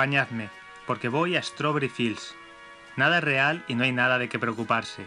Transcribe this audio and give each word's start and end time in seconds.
Acompañadme, 0.00 0.48
porque 0.86 1.10
voy 1.10 1.36
a 1.36 1.42
Strawberry 1.42 1.90
Fields. 1.90 2.34
Nada 2.96 3.18
es 3.18 3.24
real 3.24 3.62
y 3.68 3.74
no 3.74 3.84
hay 3.84 3.92
nada 3.92 4.18
de 4.18 4.30
qué 4.30 4.38
preocuparse. 4.38 5.04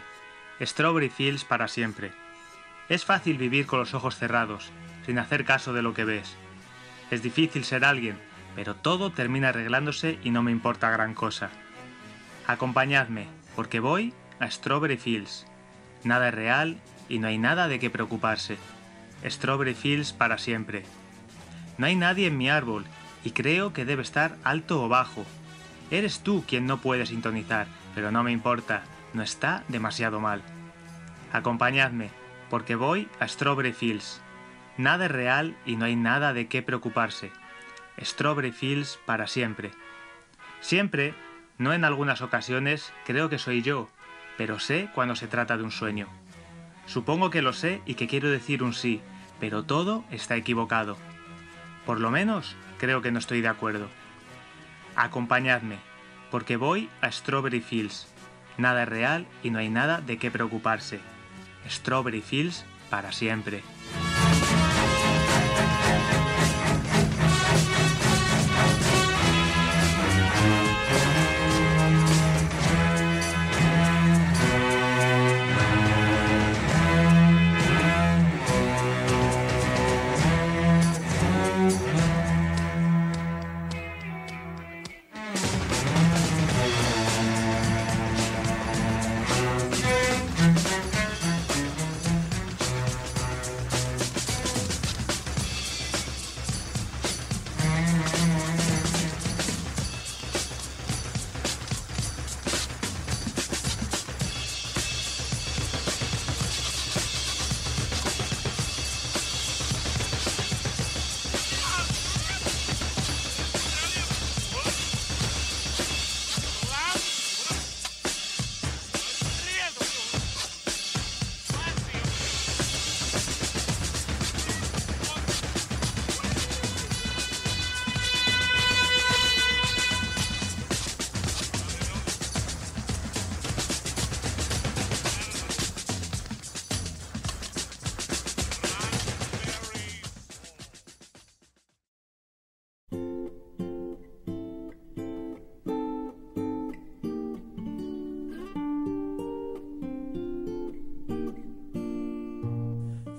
Strawberry 0.62 1.08
Fields 1.08 1.42
para 1.42 1.66
siempre. 1.66 2.12
Es 2.88 3.04
fácil 3.04 3.36
vivir 3.36 3.66
con 3.66 3.80
los 3.80 3.92
ojos 3.92 4.14
cerrados, 4.16 4.70
sin 5.04 5.18
hacer 5.18 5.44
caso 5.44 5.72
de 5.72 5.82
lo 5.82 5.94
que 5.94 6.04
ves. 6.04 6.36
Es 7.10 7.24
difícil 7.24 7.64
ser 7.64 7.84
alguien, 7.84 8.16
pero 8.54 8.76
todo 8.76 9.10
termina 9.10 9.48
arreglándose 9.48 10.20
y 10.22 10.30
no 10.30 10.44
me 10.44 10.52
importa 10.52 10.90
gran 10.90 11.14
cosa. 11.14 11.50
Acompañadme, 12.46 13.26
porque 13.56 13.80
voy 13.80 14.14
a 14.38 14.48
Strawberry 14.48 14.96
Fields. 14.96 15.44
Nada 16.04 16.28
es 16.28 16.34
real 16.34 16.78
y 17.08 17.18
no 17.18 17.26
hay 17.26 17.38
nada 17.38 17.66
de 17.66 17.80
qué 17.80 17.90
preocuparse. 17.90 18.58
Strawberry 19.26 19.74
Fields 19.74 20.12
para 20.12 20.38
siempre. 20.38 20.84
No 21.78 21.86
hay 21.86 21.96
nadie 21.96 22.28
en 22.28 22.38
mi 22.38 22.48
árbol 22.48 22.84
y 23.24 23.30
creo 23.30 23.72
que 23.72 23.84
debe 23.84 24.02
estar 24.02 24.36
alto 24.44 24.82
o 24.82 24.88
bajo. 24.88 25.24
Eres 25.90 26.20
tú 26.20 26.44
quien 26.46 26.66
no 26.66 26.78
puede 26.78 27.06
sintonizar, 27.06 27.66
pero 27.94 28.10
no 28.10 28.22
me 28.22 28.32
importa, 28.32 28.84
no 29.12 29.22
está 29.22 29.64
demasiado 29.68 30.20
mal. 30.20 30.42
Acompañadme, 31.32 32.10
porque 32.50 32.74
voy 32.74 33.08
a 33.18 33.26
Strawberry 33.26 33.72
Fields. 33.72 34.20
Nada 34.76 35.06
es 35.06 35.10
real 35.10 35.56
y 35.64 35.76
no 35.76 35.86
hay 35.86 35.96
nada 35.96 36.32
de 36.32 36.46
qué 36.46 36.62
preocuparse. 36.62 37.32
Strawberry 38.00 38.52
Fields 38.52 38.98
para 39.06 39.26
siempre. 39.26 39.72
Siempre, 40.60 41.14
no 41.58 41.72
en 41.72 41.84
algunas 41.84 42.22
ocasiones, 42.22 42.92
creo 43.04 43.28
que 43.28 43.38
soy 43.38 43.62
yo, 43.62 43.88
pero 44.36 44.58
sé 44.58 44.90
cuando 44.94 45.16
se 45.16 45.28
trata 45.28 45.56
de 45.56 45.62
un 45.62 45.70
sueño. 45.70 46.08
Supongo 46.86 47.30
que 47.30 47.42
lo 47.42 47.52
sé 47.52 47.80
y 47.86 47.94
que 47.94 48.08
quiero 48.08 48.30
decir 48.30 48.62
un 48.62 48.74
sí, 48.74 49.00
pero 49.40 49.62
todo 49.62 50.04
está 50.10 50.36
equivocado. 50.36 50.96
Por 51.86 52.00
lo 52.00 52.10
menos 52.10 52.56
creo 52.78 53.02
que 53.02 53.10
no 53.10 53.18
estoy 53.18 53.40
de 53.40 53.48
acuerdo. 53.48 53.88
Acompañadme, 54.96 55.78
porque 56.30 56.56
voy 56.56 56.88
a 57.00 57.10
Strawberry 57.10 57.60
Fields. 57.60 58.06
Nada 58.58 58.84
es 58.84 58.88
real 58.88 59.26
y 59.42 59.50
no 59.50 59.58
hay 59.58 59.68
nada 59.68 60.00
de 60.00 60.18
qué 60.18 60.30
preocuparse. 60.30 61.00
Strawberry 61.68 62.20
Fields 62.20 62.64
para 62.90 63.12
siempre. 63.12 63.62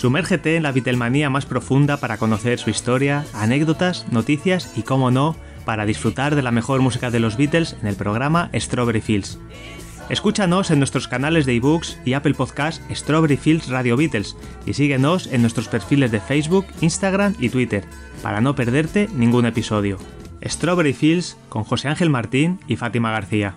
Sumérgete 0.00 0.56
en 0.56 0.62
la 0.62 0.72
Beatlemanía 0.72 1.28
más 1.28 1.44
profunda 1.44 1.98
para 1.98 2.16
conocer 2.16 2.58
su 2.58 2.70
historia, 2.70 3.26
anécdotas, 3.34 4.10
noticias 4.10 4.72
y, 4.74 4.80
cómo 4.82 5.10
no, 5.10 5.36
para 5.66 5.84
disfrutar 5.84 6.34
de 6.34 6.40
la 6.40 6.50
mejor 6.50 6.80
música 6.80 7.10
de 7.10 7.20
los 7.20 7.36
Beatles 7.36 7.76
en 7.82 7.86
el 7.86 7.96
programa 7.96 8.48
Strawberry 8.54 9.02
Fields. 9.02 9.38
Escúchanos 10.08 10.70
en 10.70 10.78
nuestros 10.78 11.06
canales 11.06 11.44
de 11.44 11.56
ebooks 11.56 11.98
y 12.06 12.14
Apple 12.14 12.32
Podcast 12.32 12.80
Strawberry 12.90 13.36
Fields 13.36 13.68
Radio 13.68 13.94
Beatles 13.98 14.38
y 14.64 14.72
síguenos 14.72 15.26
en 15.26 15.42
nuestros 15.42 15.68
perfiles 15.68 16.10
de 16.10 16.20
Facebook, 16.20 16.64
Instagram 16.80 17.34
y 17.38 17.50
Twitter 17.50 17.84
para 18.22 18.40
no 18.40 18.54
perderte 18.54 19.10
ningún 19.14 19.44
episodio. 19.44 19.98
Strawberry 20.42 20.94
Fields 20.94 21.36
con 21.50 21.62
José 21.62 21.88
Ángel 21.88 22.08
Martín 22.08 22.58
y 22.66 22.76
Fátima 22.76 23.10
García. 23.10 23.54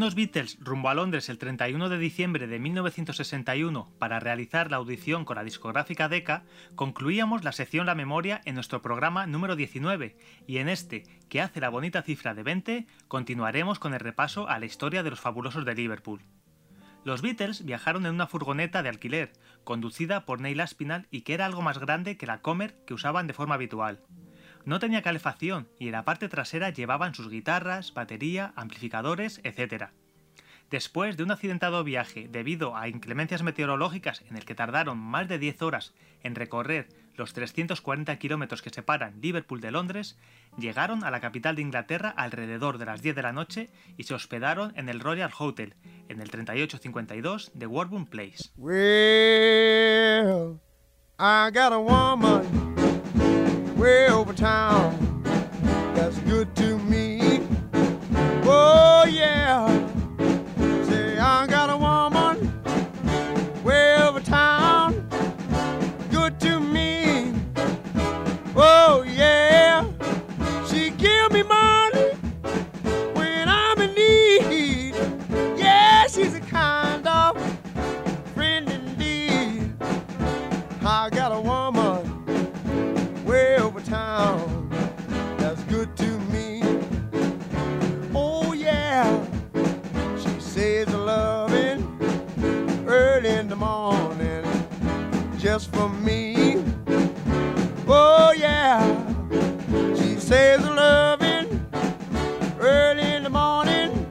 Unos 0.00 0.14
Beatles 0.14 0.56
rumbo 0.60 0.88
a 0.88 0.94
Londres 0.94 1.28
el 1.28 1.36
31 1.36 1.90
de 1.90 1.98
diciembre 1.98 2.46
de 2.46 2.58
1961 2.58 3.92
para 3.98 4.18
realizar 4.18 4.70
la 4.70 4.78
audición 4.78 5.26
con 5.26 5.36
la 5.36 5.44
discográfica 5.44 6.08
Decca, 6.08 6.44
concluíamos 6.74 7.44
la 7.44 7.52
sección 7.52 7.84
La 7.84 7.94
Memoria 7.94 8.40
en 8.46 8.54
nuestro 8.54 8.80
programa 8.80 9.26
número 9.26 9.56
19 9.56 10.16
y 10.46 10.56
en 10.56 10.70
este, 10.70 11.02
que 11.28 11.42
hace 11.42 11.60
la 11.60 11.68
bonita 11.68 12.00
cifra 12.00 12.32
de 12.32 12.42
20, 12.42 12.86
continuaremos 13.08 13.78
con 13.78 13.92
el 13.92 14.00
repaso 14.00 14.48
a 14.48 14.58
la 14.58 14.64
historia 14.64 15.02
de 15.02 15.10
los 15.10 15.20
fabulosos 15.20 15.66
de 15.66 15.74
Liverpool. 15.74 16.22
Los 17.04 17.20
Beatles 17.20 17.66
viajaron 17.66 18.06
en 18.06 18.14
una 18.14 18.26
furgoneta 18.26 18.82
de 18.82 18.88
alquiler, 18.88 19.34
conducida 19.64 20.24
por 20.24 20.40
Neil 20.40 20.60
Aspinall 20.60 21.08
y 21.10 21.20
que 21.22 21.34
era 21.34 21.44
algo 21.44 21.60
más 21.60 21.76
grande 21.76 22.16
que 22.16 22.24
la 22.24 22.40
Comer 22.40 22.74
que 22.86 22.94
usaban 22.94 23.26
de 23.26 23.34
forma 23.34 23.56
habitual. 23.56 24.00
No 24.64 24.78
tenía 24.78 25.02
calefacción 25.02 25.68
y 25.78 25.86
en 25.86 25.92
la 25.92 26.04
parte 26.04 26.28
trasera 26.28 26.70
llevaban 26.70 27.14
sus 27.14 27.28
guitarras, 27.28 27.94
batería, 27.94 28.52
amplificadores, 28.56 29.40
etc. 29.44 29.86
Después 30.70 31.16
de 31.16 31.24
un 31.24 31.32
accidentado 31.32 31.82
viaje 31.82 32.28
debido 32.30 32.76
a 32.76 32.88
inclemencias 32.88 33.42
meteorológicas 33.42 34.22
en 34.28 34.36
el 34.36 34.44
que 34.44 34.54
tardaron 34.54 34.98
más 34.98 35.28
de 35.28 35.38
10 35.38 35.62
horas 35.62 35.94
en 36.22 36.34
recorrer 36.34 36.88
los 37.16 37.32
340 37.34 38.16
kilómetros 38.16 38.62
que 38.62 38.70
separan 38.70 39.20
Liverpool 39.20 39.60
de 39.60 39.70
Londres, 39.70 40.16
llegaron 40.56 41.04
a 41.04 41.10
la 41.10 41.20
capital 41.20 41.54
de 41.56 41.62
Inglaterra 41.62 42.14
alrededor 42.16 42.78
de 42.78 42.86
las 42.86 43.02
10 43.02 43.14
de 43.16 43.22
la 43.22 43.32
noche 43.32 43.68
y 43.98 44.04
se 44.04 44.14
hospedaron 44.14 44.72
en 44.76 44.88
el 44.88 45.00
Royal 45.00 45.30
Hotel, 45.38 45.74
en 46.08 46.20
el 46.20 46.30
3852 46.30 47.50
de 47.54 47.66
Warburton 47.66 48.06
Place. 48.06 48.50
Way 53.80 54.08
over 54.10 54.34
town 54.34 55.22
that's 55.94 56.18
good 56.18 56.54
to 56.54 56.76
me. 56.76 56.79
Just 95.60 95.74
for 95.74 95.90
me. 95.90 96.64
Oh 97.86 98.32
yeah, 98.34 98.80
she 99.94 100.14
says 100.18 100.64
loving 100.64 101.48
early 102.58 103.02
in 103.02 103.24
the 103.24 103.28
morning 103.28 104.10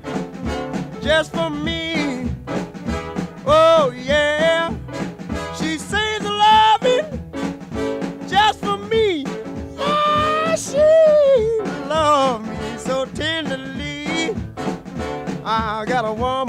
just 1.01 1.31
for 1.33 1.49
me. 1.49 2.29
Oh 3.47 3.91
yeah, 3.95 4.71
she 5.57 5.79
a 5.79 6.21
loving 6.21 7.07
just 8.27 8.59
for 8.59 8.77
me. 8.77 9.25
Yeah, 9.75 10.55
she 10.55 10.77
loves 11.87 12.47
me 12.47 12.77
so 12.77 13.05
tenderly. 13.05 14.35
I 15.43 15.83
got 15.87 16.05
a 16.05 16.13
woman 16.13 16.48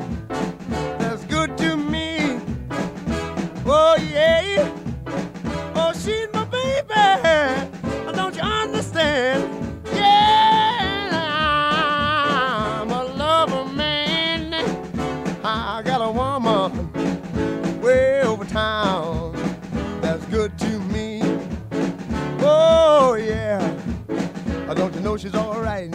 I 25.01 25.03
know 25.03 25.17
she's 25.17 25.33
alright? 25.33 25.91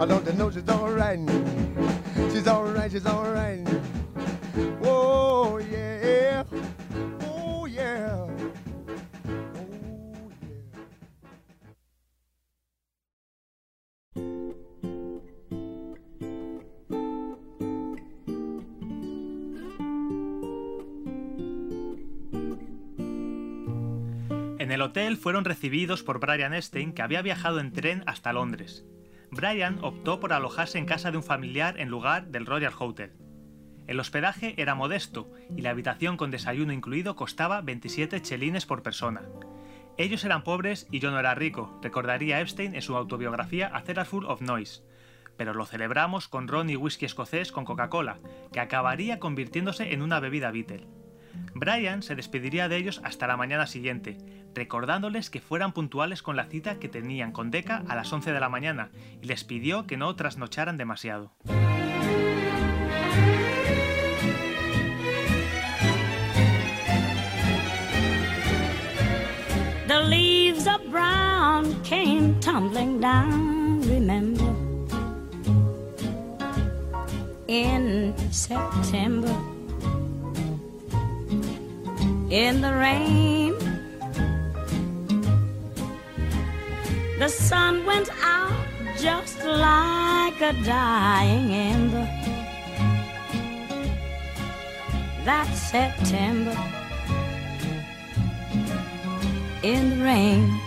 I 0.00 0.04
don't 0.06 0.26
you 0.26 0.32
know 0.32 0.50
she's 0.50 0.68
alright? 0.68 1.20
She's 2.32 2.48
alright, 2.48 2.90
she's 2.90 3.06
alright. 3.06 3.64
Oh 4.82 5.58
yeah. 5.58 6.42
Oh 7.20 7.66
yeah. 7.66 8.26
El 24.82 24.88
hotel 24.88 25.16
fueron 25.16 25.44
recibidos 25.44 26.02
por 26.02 26.18
Brian 26.18 26.54
Epstein, 26.54 26.92
que 26.92 27.02
había 27.02 27.22
viajado 27.22 27.60
en 27.60 27.72
tren 27.72 28.02
hasta 28.06 28.32
Londres. 28.32 28.84
Brian 29.30 29.78
optó 29.80 30.18
por 30.18 30.32
alojarse 30.32 30.76
en 30.76 30.86
casa 30.86 31.12
de 31.12 31.16
un 31.16 31.22
familiar 31.22 31.78
en 31.78 31.88
lugar 31.88 32.26
del 32.32 32.46
Royal 32.46 32.72
Hotel. 32.76 33.12
El 33.86 34.00
hospedaje 34.00 34.60
era 34.60 34.74
modesto 34.74 35.30
y 35.56 35.62
la 35.62 35.70
habitación 35.70 36.16
con 36.16 36.32
desayuno 36.32 36.72
incluido 36.72 37.14
costaba 37.14 37.60
27 37.60 38.22
chelines 38.22 38.66
por 38.66 38.82
persona. 38.82 39.22
Ellos 39.98 40.24
eran 40.24 40.42
pobres 40.42 40.88
y 40.90 40.98
yo 40.98 41.12
no 41.12 41.20
era 41.20 41.36
rico, 41.36 41.78
recordaría 41.80 42.40
Epstein 42.40 42.74
en 42.74 42.82
su 42.82 42.96
autobiografía 42.96 43.68
A 43.68 44.04
Full 44.04 44.24
of 44.24 44.40
Noise. 44.40 44.82
Pero 45.36 45.54
lo 45.54 45.64
celebramos 45.64 46.26
con 46.26 46.48
ron 46.48 46.70
y 46.70 46.74
whisky 46.74 47.04
escocés 47.04 47.52
con 47.52 47.64
Coca-Cola, 47.64 48.18
que 48.52 48.58
acabaría 48.58 49.20
convirtiéndose 49.20 49.92
en 49.92 50.02
una 50.02 50.18
bebida 50.18 50.50
Beatle. 50.50 50.88
Brian 51.54 52.02
se 52.02 52.14
despediría 52.14 52.68
de 52.68 52.76
ellos 52.76 53.00
hasta 53.04 53.26
la 53.26 53.36
mañana 53.36 53.66
siguiente, 53.66 54.18
recordándoles 54.54 55.30
que 55.30 55.40
fueran 55.40 55.72
puntuales 55.72 56.22
con 56.22 56.36
la 56.36 56.46
cita 56.46 56.78
que 56.78 56.88
tenían 56.88 57.32
con 57.32 57.50
Decca 57.50 57.84
a 57.88 57.94
las 57.94 58.12
11 58.12 58.32
de 58.32 58.40
la 58.40 58.48
mañana 58.48 58.90
y 59.20 59.26
les 59.26 59.44
pidió 59.44 59.86
que 59.86 59.96
no 59.96 60.14
trasnocharan 60.16 60.76
demasiado. 60.76 61.32
In 82.32 82.62
the 82.62 82.72
rain, 82.72 83.52
the 87.18 87.28
sun 87.28 87.84
went 87.84 88.08
out 88.24 88.66
just 88.98 89.44
like 89.44 90.40
a 90.40 90.54
dying 90.64 91.52
ember. 91.52 92.08
That 95.26 95.46
September 95.54 96.56
in 99.62 99.90
the 99.90 100.02
rain. 100.02 100.58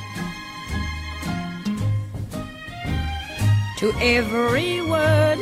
To 3.80 3.92
every 4.00 4.82
word 4.82 5.40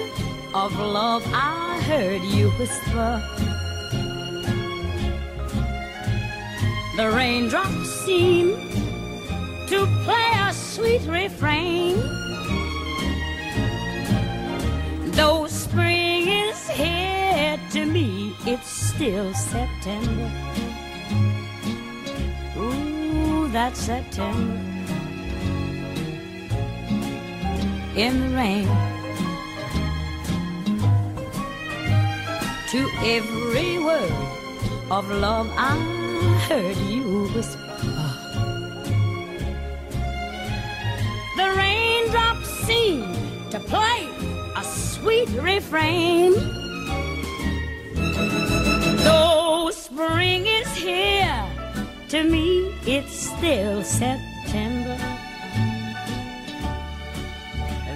of 0.54 0.72
love 0.80 1.24
I 1.34 1.82
heard 1.82 2.22
you 2.22 2.50
whisper. 2.52 3.53
The 6.96 7.10
raindrops 7.10 7.90
seem 8.06 8.70
to 9.68 9.88
play 10.04 10.32
a 10.38 10.54
sweet 10.54 11.02
refrain. 11.08 11.98
Though 15.14 15.48
spring 15.48 16.28
is 16.28 16.70
here 16.70 17.60
to 17.72 17.86
me, 17.86 18.36
it's 18.46 18.68
still 18.68 19.34
September. 19.34 20.32
Ooh, 22.58 23.48
that 23.48 23.76
September 23.76 24.74
in 27.96 28.20
the 28.22 28.30
rain. 28.38 28.68
To 32.70 32.90
every 33.04 33.80
word 33.80 34.12
of 34.92 35.10
love 35.10 35.50
I 35.58 36.03
heard 36.50 36.78
you 36.78 37.28
whisper. 37.30 37.60
The 41.38 41.48
raindrops 41.58 42.50
seem 42.68 43.02
to 43.50 43.60
play 43.60 44.10
a 44.58 44.64
sweet 44.64 45.30
refrain. 45.40 46.34
Though 49.04 49.72
spring 49.72 50.46
is 50.46 50.76
here, 50.76 51.46
to 52.10 52.24
me 52.24 52.74
it's 52.86 53.14
still 53.32 53.84
September. 53.84 54.98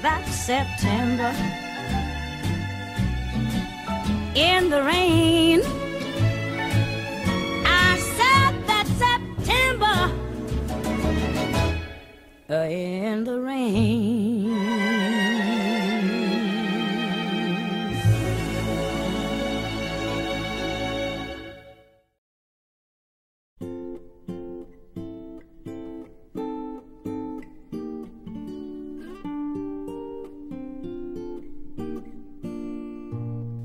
That's 0.01 0.33
September 0.33 1.33
in 4.35 4.69
the 4.69 4.83
rain. 4.83 5.86
In 12.49 13.23
the 13.25 13.39
rain. 13.39 14.47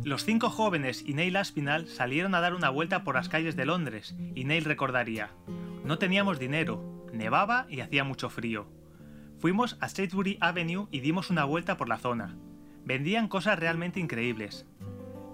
Los 0.04 0.24
cinco 0.24 0.50
jóvenes 0.50 1.02
y 1.06 1.14
Neil 1.14 1.36
Aspinall 1.36 1.88
salieron 1.88 2.34
a 2.34 2.40
dar 2.40 2.54
una 2.54 2.68
vuelta 2.68 3.02
por 3.02 3.14
las 3.14 3.30
calles 3.30 3.56
de 3.56 3.64
Londres 3.64 4.14
y 4.34 4.44
Neil 4.44 4.64
recordaría, 4.64 5.30
no 5.84 5.96
teníamos 5.98 6.38
dinero, 6.38 7.01
nevaba 7.12 7.66
y 7.68 7.80
hacía 7.80 8.04
mucho 8.04 8.30
frío. 8.30 8.66
Fuimos 9.38 9.76
a 9.80 9.88
Strathbury 9.88 10.38
Avenue 10.40 10.88
y 10.90 11.00
dimos 11.00 11.30
una 11.30 11.44
vuelta 11.44 11.76
por 11.76 11.88
la 11.88 11.98
zona. 11.98 12.36
Vendían 12.84 13.28
cosas 13.28 13.58
realmente 13.58 14.00
increíbles. 14.00 14.66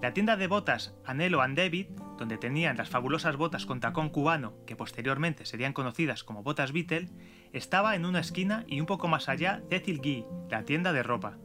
La 0.01 0.13
tienda 0.13 0.37
de 0.37 0.47
botas 0.47 0.95
Anelo 1.05 1.41
and 1.41 1.57
David, 1.57 1.87
donde 2.17 2.37
tenían 2.37 2.77
las 2.77 2.89
fabulosas 2.89 3.35
botas 3.35 3.65
con 3.65 3.79
tacón 3.79 4.09
cubano, 4.09 4.53
que 4.65 4.75
posteriormente 4.75 5.45
serían 5.45 5.73
conocidas 5.73 6.23
como 6.23 6.43
botas 6.43 6.71
Beatle, 6.71 7.09
estaba 7.53 7.95
en 7.95 8.05
una 8.05 8.19
esquina 8.19 8.65
y 8.67 8.79
un 8.79 8.85
poco 8.85 9.07
más 9.07 9.29
allá 9.29 9.61
Cecil 9.69 9.99
Guy, 9.99 10.25
la 10.49 10.63
tienda 10.63 10.93
de 10.93 11.03
ropa. 11.03 11.37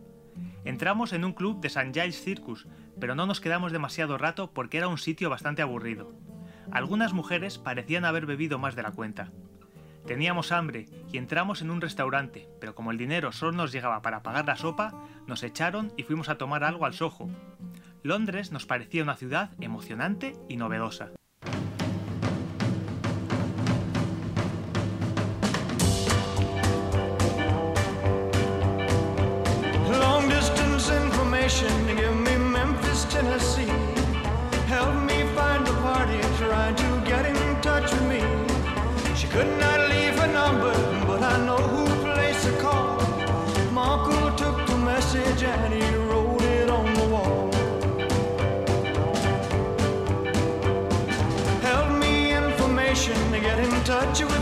Entramos 0.64 1.12
en 1.12 1.24
un 1.24 1.32
club 1.32 1.60
de 1.60 1.68
St. 1.68 1.92
Giles 1.92 2.22
Circus, 2.22 2.66
pero 2.98 3.14
no 3.14 3.26
nos 3.26 3.40
quedamos 3.40 3.72
demasiado 3.72 4.18
rato 4.18 4.52
porque 4.52 4.78
era 4.78 4.88
un 4.88 4.98
sitio 4.98 5.30
bastante 5.30 5.62
aburrido. 5.62 6.14
Algunas 6.70 7.12
mujeres 7.12 7.58
parecían 7.58 8.04
haber 8.04 8.24
bebido 8.24 8.58
más 8.58 8.74
de 8.74 8.82
la 8.82 8.92
cuenta. 8.92 9.32
Teníamos 10.06 10.52
hambre 10.52 10.86
y 11.10 11.16
entramos 11.16 11.62
en 11.62 11.70
un 11.70 11.80
restaurante, 11.80 12.46
pero 12.60 12.74
como 12.74 12.90
el 12.90 12.98
dinero 12.98 13.32
solo 13.32 13.52
nos 13.52 13.72
llegaba 13.72 14.02
para 14.02 14.22
pagar 14.22 14.44
la 14.46 14.56
sopa, 14.56 14.92
nos 15.26 15.42
echaron 15.42 15.92
y 15.96 16.02
fuimos 16.02 16.28
a 16.28 16.36
tomar 16.36 16.62
algo 16.62 16.84
al 16.84 16.92
Soho. 16.92 17.30
Londres 18.02 18.52
nos 18.52 18.66
parecía 18.66 19.02
una 19.02 19.16
ciudad 19.16 19.50
emocionante 19.60 20.36
y 20.46 20.58
novedosa. 20.58 21.10
Touch 53.84 54.22
with 54.22 54.33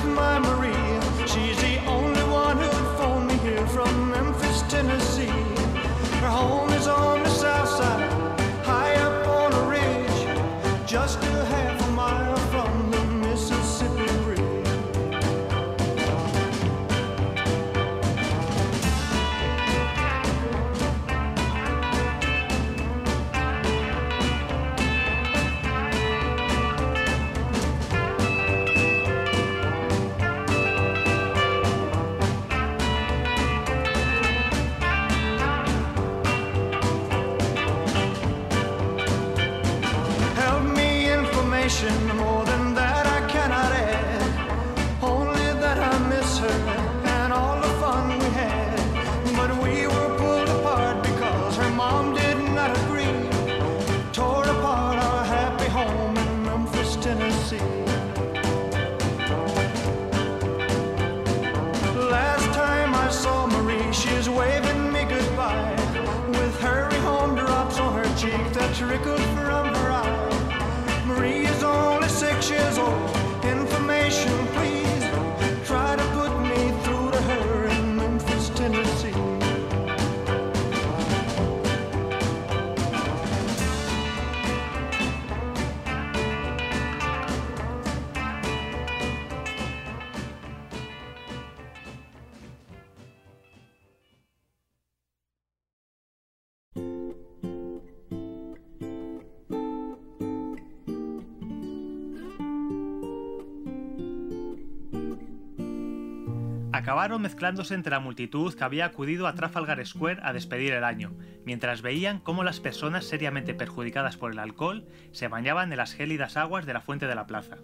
Acabaron 107.03 107.23
mezclándose 107.23 107.75
entre 107.75 107.91
la 107.91 107.99
multitud 107.99 108.55
que 108.55 108.63
había 108.63 108.85
acudido 108.85 109.27
a 109.27 109.35
Trafalgar 109.35 109.85
Square 109.85 110.21
a 110.23 110.33
despedir 110.33 110.73
el 110.73 110.85
año, 110.85 111.17
mientras 111.45 111.83
veían 111.83 112.21
cómo 112.21 112.45
las 112.45 112.61
personas 112.61 113.07
seriamente 113.07 113.55
perjudicadas 113.55 114.17
por 114.17 114.31
el 114.31 114.39
alcohol 114.39 114.87
se 115.11 115.27
bañaban 115.27 115.73
en 115.73 115.79
las 115.79 115.95
gélidas 115.95 116.37
aguas 116.37 116.65
de 116.65 116.75
la 116.75 116.81
fuente 116.81 117.09
de 117.09 117.17
la 117.17 117.27
plaza. 117.27 117.57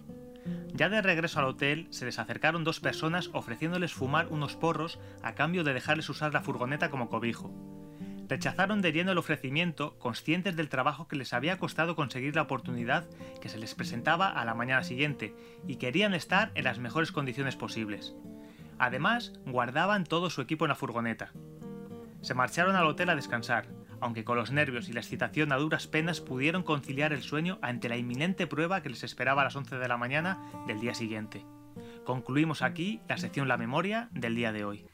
Ya 0.74 0.88
de 0.88 1.02
regreso 1.02 1.38
al 1.38 1.44
hotel, 1.44 1.86
se 1.90 2.04
les 2.04 2.18
acercaron 2.18 2.64
dos 2.64 2.80
personas 2.80 3.30
ofreciéndoles 3.32 3.92
fumar 3.92 4.26
unos 4.26 4.56
porros 4.56 4.98
a 5.22 5.36
cambio 5.36 5.62
de 5.62 5.72
dejarles 5.72 6.08
usar 6.08 6.32
la 6.32 6.42
furgoneta 6.42 6.90
como 6.90 7.08
cobijo. 7.08 7.54
Rechazaron 8.28 8.82
de 8.82 8.90
lleno 8.90 9.12
el 9.12 9.18
ofrecimiento, 9.18 10.00
conscientes 10.00 10.56
del 10.56 10.68
trabajo 10.68 11.06
que 11.06 11.14
les 11.14 11.32
había 11.32 11.58
costado 11.58 11.94
conseguir 11.94 12.34
la 12.34 12.42
oportunidad 12.42 13.06
que 13.40 13.48
se 13.48 13.58
les 13.58 13.76
presentaba 13.76 14.30
a 14.30 14.44
la 14.44 14.54
mañana 14.54 14.82
siguiente, 14.82 15.32
y 15.64 15.76
querían 15.76 16.12
estar 16.12 16.50
en 16.56 16.64
las 16.64 16.80
mejores 16.80 17.12
condiciones 17.12 17.54
posibles. 17.54 18.16
Además, 18.78 19.32
guardaban 19.46 20.04
todo 20.04 20.30
su 20.30 20.40
equipo 20.40 20.64
en 20.64 20.70
la 20.70 20.74
furgoneta. 20.74 21.32
Se 22.20 22.34
marcharon 22.34 22.76
al 22.76 22.86
hotel 22.86 23.10
a 23.10 23.16
descansar, 23.16 23.66
aunque 24.00 24.24
con 24.24 24.36
los 24.36 24.50
nervios 24.50 24.88
y 24.88 24.92
la 24.92 25.00
excitación 25.00 25.52
a 25.52 25.56
duras 25.56 25.86
penas 25.86 26.20
pudieron 26.20 26.62
conciliar 26.62 27.12
el 27.12 27.22
sueño 27.22 27.58
ante 27.62 27.88
la 27.88 27.96
inminente 27.96 28.46
prueba 28.46 28.82
que 28.82 28.90
les 28.90 29.04
esperaba 29.04 29.42
a 29.42 29.44
las 29.44 29.56
11 29.56 29.78
de 29.78 29.88
la 29.88 29.96
mañana 29.96 30.38
del 30.66 30.80
día 30.80 30.94
siguiente. 30.94 31.44
Concluimos 32.04 32.62
aquí 32.62 33.00
la 33.08 33.18
sección 33.18 33.48
La 33.48 33.56
Memoria 33.56 34.08
del 34.12 34.34
día 34.34 34.52
de 34.52 34.64
hoy. 34.64 34.86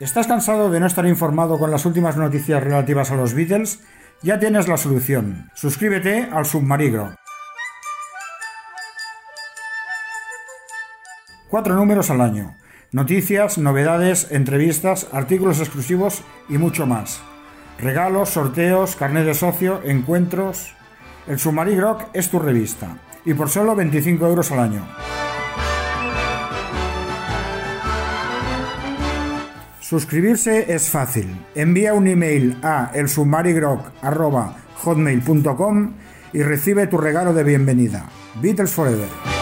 ¿Estás 0.00 0.26
cansado 0.26 0.70
de 0.70 0.80
no 0.80 0.86
estar 0.86 1.04
informado 1.04 1.58
con 1.58 1.70
las 1.70 1.84
últimas 1.84 2.16
noticias 2.16 2.64
relativas 2.64 3.10
a 3.10 3.16
los 3.16 3.34
Beatles? 3.34 3.80
Ya 4.22 4.38
tienes 4.38 4.66
la 4.66 4.78
solución. 4.78 5.50
Suscríbete 5.54 6.26
al 6.32 6.46
Submarigro. 6.46 7.14
Cuatro 11.50 11.74
números 11.74 12.08
al 12.08 12.22
año. 12.22 12.56
Noticias, 12.92 13.58
novedades, 13.58 14.28
entrevistas, 14.30 15.06
artículos 15.12 15.60
exclusivos 15.60 16.22
y 16.48 16.56
mucho 16.56 16.86
más. 16.86 17.20
Regalos, 17.78 18.30
sorteos, 18.30 18.96
carnet 18.96 19.26
de 19.26 19.34
socio, 19.34 19.82
encuentros. 19.84 20.72
El 21.26 21.38
Submarigro 21.38 21.98
es 22.14 22.30
tu 22.30 22.38
revista. 22.38 22.96
Y 23.26 23.34
por 23.34 23.50
solo 23.50 23.76
25 23.76 24.26
euros 24.26 24.50
al 24.50 24.60
año. 24.60 24.82
Suscribirse 29.90 30.72
es 30.72 30.88
fácil. 30.88 31.26
Envía 31.56 31.94
un 31.94 32.06
email 32.06 32.56
a 32.62 32.92
elsubmarigrok.hotmail.com 32.94 35.92
y 36.32 36.42
recibe 36.44 36.86
tu 36.86 36.96
regalo 36.96 37.34
de 37.34 37.42
bienvenida. 37.42 38.08
Beatles 38.40 38.70
Forever. 38.70 39.39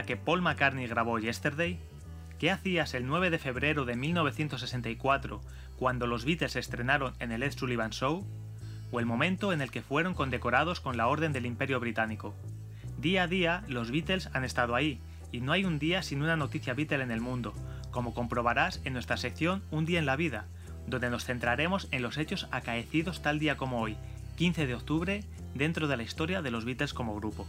Que 0.00 0.16
Paul 0.16 0.40
McCartney 0.40 0.86
grabó 0.86 1.18
Yesterday? 1.18 1.78
¿Qué 2.38 2.50
hacías 2.50 2.94
el 2.94 3.06
9 3.06 3.28
de 3.28 3.38
febrero 3.38 3.84
de 3.84 3.94
1964 3.94 5.42
cuando 5.76 6.06
los 6.06 6.24
Beatles 6.24 6.56
estrenaron 6.56 7.12
en 7.18 7.30
el 7.30 7.42
Ed 7.42 7.52
Sullivan 7.52 7.90
Show? 7.90 8.26
¿O 8.90 9.00
el 9.00 9.06
momento 9.06 9.52
en 9.52 9.60
el 9.60 9.70
que 9.70 9.82
fueron 9.82 10.14
condecorados 10.14 10.80
con 10.80 10.96
la 10.96 11.08
Orden 11.08 11.32
del 11.32 11.44
Imperio 11.44 11.78
Británico? 11.78 12.34
Día 12.98 13.24
a 13.24 13.26
día, 13.26 13.64
los 13.68 13.90
Beatles 13.90 14.30
han 14.32 14.44
estado 14.44 14.74
ahí, 14.74 14.98
y 15.30 15.40
no 15.40 15.52
hay 15.52 15.66
un 15.66 15.78
día 15.78 16.02
sin 16.02 16.22
una 16.22 16.36
noticia 16.36 16.72
Beatle 16.72 17.02
en 17.02 17.10
el 17.10 17.20
mundo, 17.20 17.52
como 17.90 18.14
comprobarás 18.14 18.80
en 18.84 18.94
nuestra 18.94 19.18
sección 19.18 19.62
Un 19.70 19.84
día 19.84 19.98
en 19.98 20.06
la 20.06 20.16
vida, 20.16 20.46
donde 20.86 21.10
nos 21.10 21.26
centraremos 21.26 21.86
en 21.90 22.02
los 22.02 22.16
hechos 22.16 22.48
acaecidos 22.50 23.20
tal 23.20 23.38
día 23.38 23.58
como 23.58 23.80
hoy, 23.80 23.96
15 24.36 24.66
de 24.66 24.74
octubre, 24.74 25.24
dentro 25.54 25.86
de 25.86 25.98
la 25.98 26.02
historia 26.02 26.40
de 26.40 26.50
los 26.50 26.64
Beatles 26.64 26.94
como 26.94 27.14
grupo. 27.14 27.46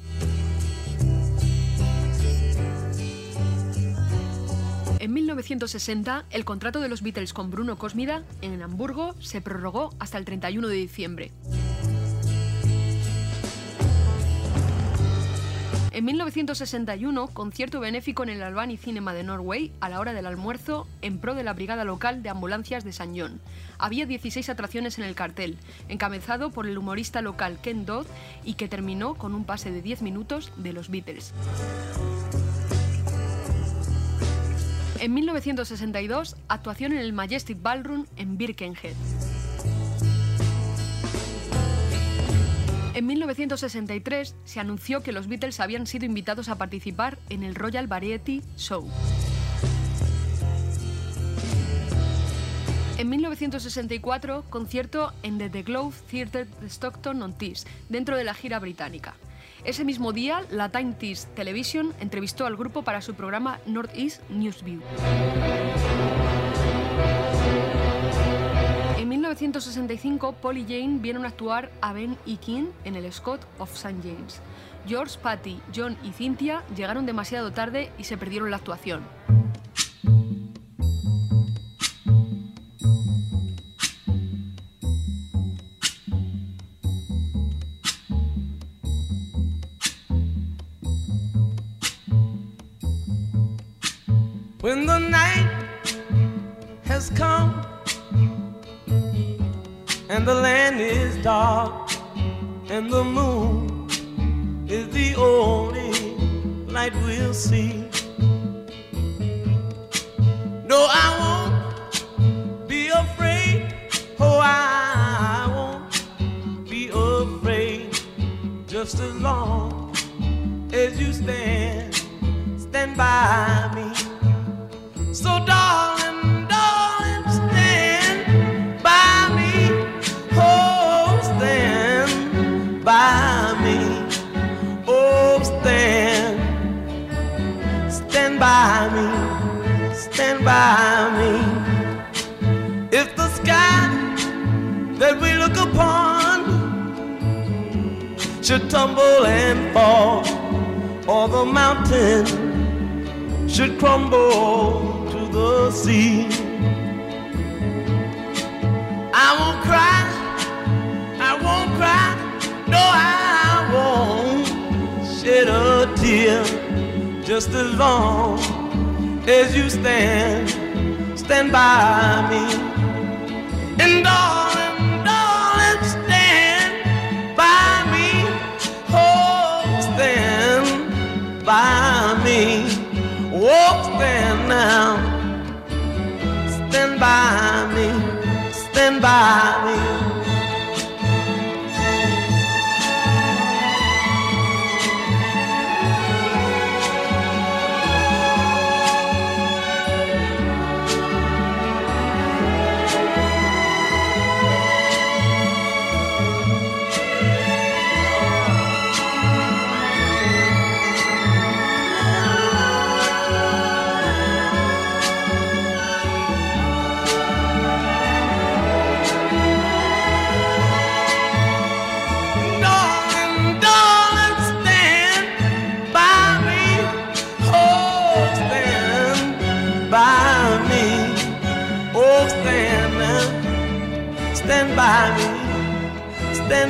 En 5.03 5.11
1960, 5.11 6.23
el 6.29 6.45
contrato 6.45 6.79
de 6.79 6.87
los 6.87 7.01
Beatles 7.01 7.33
con 7.33 7.51
Bruno 7.51 7.77
Cosmida 7.77 8.23
en 8.41 8.61
Hamburgo 8.61 9.15
se 9.19 9.41
prorrogó 9.41 9.93
hasta 9.99 10.17
el 10.17 10.23
31 10.23 10.65
de 10.65 10.75
diciembre. 10.75 11.31
En 15.91 16.05
1961, 16.05 17.27
concierto 17.27 17.81
benéfico 17.81 18.23
en 18.23 18.29
el 18.29 18.41
Albany 18.41 18.77
Cinema 18.77 19.13
de 19.13 19.23
Norway 19.23 19.73
a 19.81 19.89
la 19.89 19.99
hora 19.99 20.13
del 20.13 20.25
almuerzo 20.25 20.87
en 21.01 21.19
pro 21.19 21.35
de 21.35 21.43
la 21.43 21.51
brigada 21.51 21.83
local 21.83 22.23
de 22.23 22.29
ambulancias 22.29 22.85
de 22.85 22.93
San 22.93 23.13
John. 23.13 23.41
Había 23.79 24.05
16 24.05 24.47
atracciones 24.47 24.99
en 24.99 25.03
el 25.03 25.15
cartel, 25.15 25.57
encabezado 25.89 26.51
por 26.51 26.65
el 26.65 26.77
humorista 26.77 27.21
local 27.21 27.59
Ken 27.61 27.85
Dodd 27.85 28.07
y 28.45 28.53
que 28.53 28.69
terminó 28.69 29.15
con 29.15 29.35
un 29.35 29.43
pase 29.43 29.69
de 29.69 29.81
10 29.81 30.01
minutos 30.01 30.53
de 30.55 30.71
los 30.71 30.87
Beatles. 30.87 31.33
En 35.03 35.13
1962, 35.15 36.37
actuación 36.47 36.93
en 36.93 36.99
el 36.99 37.11
Majestic 37.11 37.61
Ballroom 37.61 38.05
en 38.15 38.37
Birkenhead. 38.37 38.93
En 42.93 43.05
1963 43.07 44.33
se 44.45 44.59
anunció 44.61 45.03
que 45.03 45.11
los 45.11 45.27
Beatles 45.27 45.59
habían 45.59 45.87
sido 45.87 46.05
invitados 46.05 46.47
a 46.47 46.57
participar 46.57 47.17
en 47.27 47.43
el 47.43 47.53
Royal 47.53 47.87
Variety 47.87 48.43
Show. 48.55 48.89
En 52.97 53.09
1964, 53.09 54.45
concierto 54.49 55.11
en 55.21 55.37
The, 55.37 55.49
The 55.49 55.63
Globe 55.63 55.93
Theatre 56.09 56.45
de 56.45 56.67
Stockton-on-Tees, 56.67 57.67
dentro 57.89 58.15
de 58.15 58.23
la 58.23 58.33
gira 58.33 58.57
británica. 58.59 59.15
Ese 59.65 59.85
mismo 59.85 60.11
día, 60.11 60.43
la 60.49 60.67
Time 60.67 60.93
Tees 60.93 61.27
Television 61.35 61.93
entrevistó 62.01 62.45
al 62.45 62.57
grupo 62.57 62.81
para 62.81 63.01
su 63.01 63.13
programa 63.13 63.61
Northeast 63.65 64.21
Newsview. 64.29 64.81
En 68.97 69.07
1965, 69.07 70.33
Paul 70.41 70.57
y 70.57 70.63
Jane 70.63 70.97
vieron 70.99 71.25
actuar 71.25 71.71
a 71.79 71.93
Ben 71.93 72.17
y 72.25 72.37
King 72.37 72.65
en 72.83 72.97
el 72.97 73.09
Scott 73.13 73.39
of 73.57 73.71
St. 73.71 73.95
James. 74.03 74.41
George, 74.85 75.17
Patty, 75.21 75.61
John 75.73 75.97
y 76.03 76.11
Cynthia 76.11 76.63
llegaron 76.75 77.05
demasiado 77.05 77.53
tarde 77.53 77.89
y 77.97 78.03
se 78.03 78.17
perdieron 78.17 78.51
la 78.51 78.57
actuación. 78.57 79.03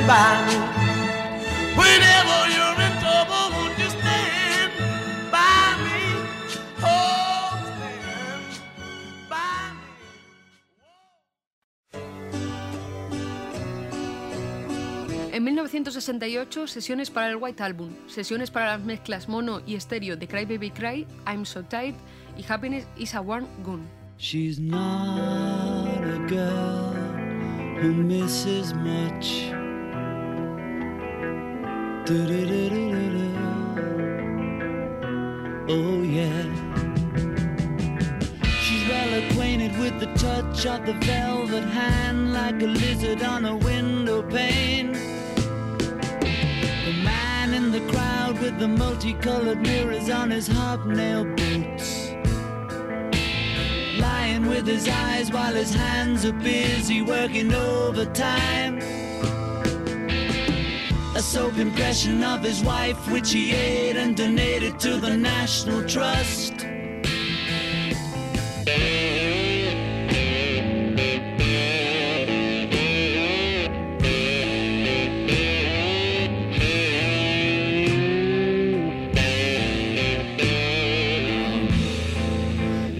By 0.07 0.45
me. 0.47 0.55
Whenever 1.75 2.47
you're 2.55 2.79
in 2.87 2.93
trouble, 2.99 3.45
won't 3.55 3.75
you 3.79 3.89
stand 3.89 4.71
by 5.31 5.75
me? 5.83 6.01
Oh, 6.83 7.57
stand 7.77 8.43
by 9.29 9.61
me. 9.73 9.79
En 15.31 15.43
1968, 15.43 16.67
sesiones 16.67 17.09
para 17.09 17.29
el 17.29 17.37
White 17.37 17.63
Album, 17.63 17.95
sesiones 18.07 18.51
para 18.51 18.65
las 18.77 18.81
mezclas 18.81 19.27
mono 19.29 19.61
y 19.65 19.75
estéreo 19.75 20.17
de 20.17 20.27
Cry 20.27 20.45
Baby 20.45 20.71
Cry, 20.71 21.07
I'm 21.25 21.45
So 21.45 21.63
Tired 21.63 21.95
y 22.37 22.43
Happiness 22.47 22.85
is 22.97 23.15
a 23.15 23.21
One 23.21 23.47
Gun. 23.63 23.87
She's 24.17 24.59
not 24.59 26.03
a 26.03 26.19
girl 26.27 26.93
who 27.81 27.93
misses 27.93 28.73
much. 28.73 29.53
Oh, 32.05 32.09
yeah. 36.01 36.43
She's 38.59 38.89
well 38.89 39.23
acquainted 39.23 39.79
with 39.79 40.01
the 40.01 40.13
touch 40.17 40.65
of 40.65 40.85
the 40.85 40.91
velvet 41.05 41.63
hand 41.63 42.33
like 42.33 42.61
a 42.61 42.65
lizard 42.65 43.23
on 43.23 43.45
a 43.45 43.55
window 43.55 44.21
pane. 44.21 44.91
The 44.91 44.99
man 47.05 47.53
in 47.53 47.71
the 47.71 47.79
crowd 47.89 48.37
with 48.41 48.59
the 48.59 48.67
multicolored 48.67 49.61
mirrors 49.61 50.09
on 50.09 50.29
his 50.29 50.47
hobnail 50.47 51.23
boots. 51.23 52.09
Lying 53.97 54.45
with 54.47 54.67
his 54.67 54.89
eyes 54.89 55.31
while 55.31 55.53
his 55.53 55.73
hands 55.73 56.25
are 56.25 56.33
busy 56.33 57.01
working 57.01 57.53
overtime. 57.53 58.81
Soap 61.23 61.57
impression 61.57 62.21
of 62.23 62.43
his 62.43 62.62
wife, 62.62 62.97
which 63.09 63.31
he 63.31 63.53
ate 63.53 63.95
and 63.95 64.15
donated 64.15 64.79
to 64.81 64.97
the 64.97 65.17
National 65.17 65.81
Trust. 65.88 66.53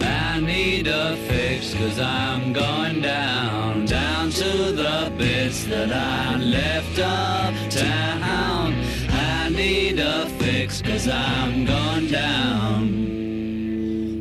I 0.02 0.40
need 0.40 0.88
a 0.88 1.16
fix 1.28 1.76
cause 1.76 2.00
I'm 2.00 2.52
going 2.52 3.02
down, 3.02 3.86
down 3.86 4.32
to 4.32 4.72
the 4.72 5.14
bits 5.18 5.66
that 5.66 5.92
I 5.92 6.38
left 6.38 6.98
uptown. 6.98 7.63
Cause 10.94 11.08
I'm 11.08 11.66
going 11.66 12.08
down. 12.08 12.86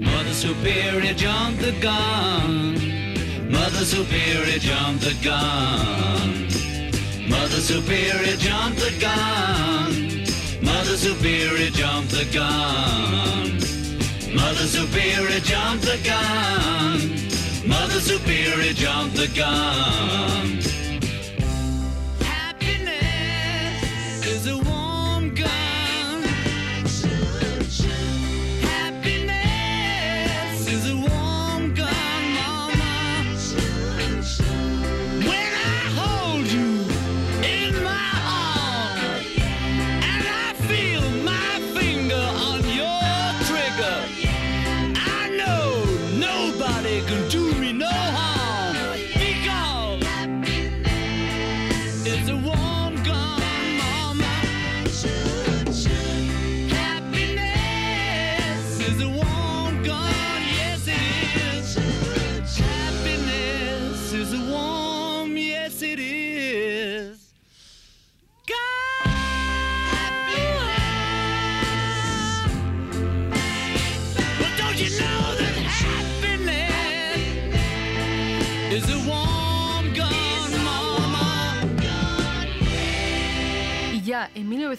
Mother 0.00 0.32
Superior 0.32 1.12
jumped 1.12 1.60
the 1.60 1.72
gun. 1.82 3.50
Mother 3.50 3.84
Superior 3.84 4.58
jumped 4.58 5.04
the 5.04 5.14
gun. 5.22 6.48
Mother 7.28 7.60
Superior 7.60 8.36
jumped 8.36 8.78
the 8.78 8.92
gun. 8.98 10.24
Mother 10.64 10.96
Superior 10.96 11.70
jumped 11.70 12.10
the 12.10 12.24
gun. 12.32 13.60
Mother 14.34 14.66
Superior 14.76 15.40
jumped 15.40 15.84
the 15.84 15.98
gun. 16.10 17.00
Mother 17.68 18.00
Superior 18.00 18.72
jumped 18.72 19.16
the 19.16 19.28
gun. 19.36 20.71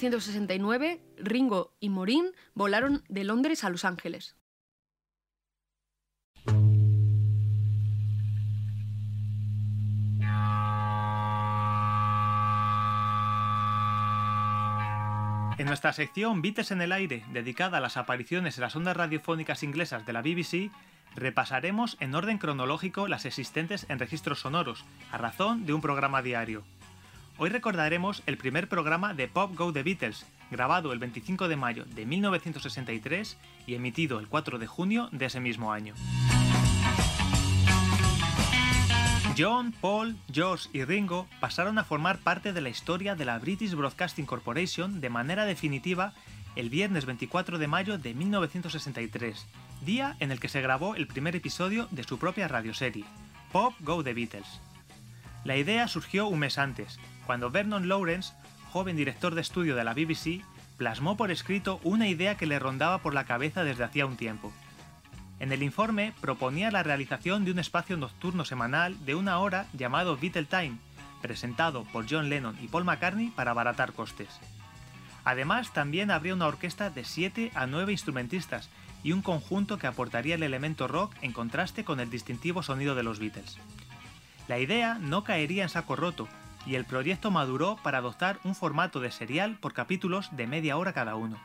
1969, 0.04 1.02
Ringo 1.18 1.76
y 1.80 1.88
Morin 1.88 2.32
volaron 2.54 3.04
de 3.08 3.24
Londres 3.24 3.64
a 3.64 3.70
Los 3.70 3.86
Ángeles. 3.86 4.36
En 15.58 15.68
nuestra 15.68 15.94
sección 15.94 16.42
Beatles 16.42 16.72
en 16.72 16.82
el 16.82 16.92
aire, 16.92 17.24
dedicada 17.32 17.78
a 17.78 17.82
las 17.82 17.96
apariciones 17.96 18.58
en 18.58 18.64
las 18.64 18.76
ondas 18.76 18.98
radiofónicas 18.98 19.64
inglesas 19.64 20.06
de 20.06 20.12
la 20.12 20.22
BBC, 20.22 20.72
repasaremos 21.16 21.96
en 22.02 22.14
orden 22.14 22.40
cronológico 22.40 23.08
las 23.08 23.26
existentes 23.26 23.86
en 23.88 24.00
registros 24.00 24.42
sonoros, 24.42 24.84
a 25.12 25.18
razón 25.18 25.66
de 25.66 25.74
un 25.74 25.80
programa 25.80 26.22
diario. 26.22 26.66
Hoy 27.38 27.50
recordaremos 27.50 28.22
el 28.28 28.38
primer 28.38 28.70
programa 28.70 29.16
de 29.16 29.28
Pop 29.28 29.56
Go 29.56 29.74
The 29.74 29.82
Beatles, 29.82 30.26
grabado 30.52 30.94
el 30.94 31.00
25 31.00 31.48
de 31.48 31.56
mayo 31.56 31.84
de 31.84 32.06
1963 32.06 33.38
y 33.66 33.74
emitido 33.74 34.20
el 34.20 34.28
4 34.28 34.60
de 34.60 34.68
junio 34.68 35.10
de 35.12 35.26
ese 35.26 35.40
mismo 35.40 35.74
año. 35.74 35.96
John, 39.36 39.74
Paul, 39.82 40.16
George 40.32 40.70
y 40.74 40.84
Ringo 40.84 41.28
pasaron 41.40 41.80
a 41.80 41.84
formar 41.84 42.20
parte 42.20 42.54
de 42.54 42.62
la 42.62 42.70
historia 42.70 43.16
de 43.16 43.26
la 43.26 43.40
British 43.40 43.74
Broadcasting 43.74 44.28
Corporation 44.28 45.02
de 45.02 45.10
manera 45.10 45.46
definitiva 45.46 46.14
el 46.56 46.70
viernes 46.70 47.06
24 47.08 47.58
de 47.58 47.68
mayo 47.68 47.98
de 47.98 48.14
1963, 48.14 49.48
día 49.82 50.16
en 50.20 50.32
el 50.32 50.40
que 50.40 50.50
se 50.50 50.62
grabó 50.62 50.94
el 50.94 51.08
primer 51.08 51.36
episodio 51.36 51.88
de 51.90 52.04
su 52.04 52.20
propia 52.20 52.48
radioserie, 52.48 53.06
Pop 53.52 53.74
Go 53.80 54.04
The 54.04 54.14
Beatles. 54.14 54.62
La 55.46 55.58
idea 55.58 55.88
surgió 55.88 56.28
un 56.28 56.40
mes 56.40 56.60
antes, 56.60 57.00
cuando 57.26 57.52
Vernon 57.52 57.88
Lawrence, 57.88 58.34
joven 58.72 58.96
director 58.96 59.36
de 59.36 59.42
estudio 59.42 59.76
de 59.76 59.84
la 59.84 59.94
BBC, 59.94 60.44
plasmó 60.78 61.16
por 61.18 61.32
escrito 61.32 61.80
una 61.84 62.08
idea 62.08 62.36
que 62.36 62.46
le 62.46 62.60
rondaba 62.60 63.00
por 63.00 63.14
la 63.14 63.26
cabeza 63.26 63.64
desde 63.64 63.84
hacía 63.84 64.06
un 64.06 64.18
tiempo. 64.18 64.52
En 65.40 65.52
el 65.52 65.64
informe 65.64 66.14
proponía 66.22 66.72
la 66.72 66.84
realización 66.84 67.46
de 67.46 67.52
un 67.52 67.60
espacio 67.60 67.98
nocturno 67.98 68.46
semanal 68.46 69.04
de 69.06 69.16
una 69.16 69.40
hora 69.40 69.68
llamado 69.74 70.18
Beatle 70.18 70.46
Time, 70.46 70.78
presentado 71.22 71.84
por 71.86 72.06
John 72.10 72.30
Lennon 72.30 72.58
y 72.62 72.68
Paul 72.68 72.86
McCartney 72.86 73.30
para 73.30 73.52
abaratar 73.52 73.94
costes. 73.94 74.30
Además, 75.26 75.72
también 75.74 76.12
habría 76.12 76.34
una 76.34 76.48
orquesta 76.48 76.90
de 76.90 77.06
7 77.06 77.52
a 77.56 77.66
9 77.66 77.92
instrumentistas 77.92 78.70
y 79.04 79.12
un 79.12 79.22
conjunto 79.22 79.78
que 79.78 79.88
aportaría 79.88 80.36
el 80.36 80.44
elemento 80.44 80.88
rock 80.88 81.14
en 81.22 81.34
contraste 81.34 81.84
con 81.84 82.00
el 82.00 82.10
distintivo 82.10 82.64
sonido 82.64 82.96
de 82.96 83.04
los 83.04 83.20
Beatles. 83.20 83.58
La 84.48 84.60
idea 84.60 84.98
no 85.00 85.24
caería 85.24 85.64
en 85.64 85.70
saco 85.70 85.96
roto, 85.96 86.28
y 86.66 86.76
el 86.76 86.86
proyecto 86.86 87.32
maduró 87.32 87.78
para 87.84 87.98
adoptar 88.00 88.40
un 88.44 88.56
formato 88.56 89.00
de 89.00 89.12
serial 89.12 89.58
por 89.60 89.74
capítulos 89.74 90.30
de 90.36 90.48
media 90.48 90.78
hora 90.78 90.94
cada 90.94 91.16
uno. 91.16 91.38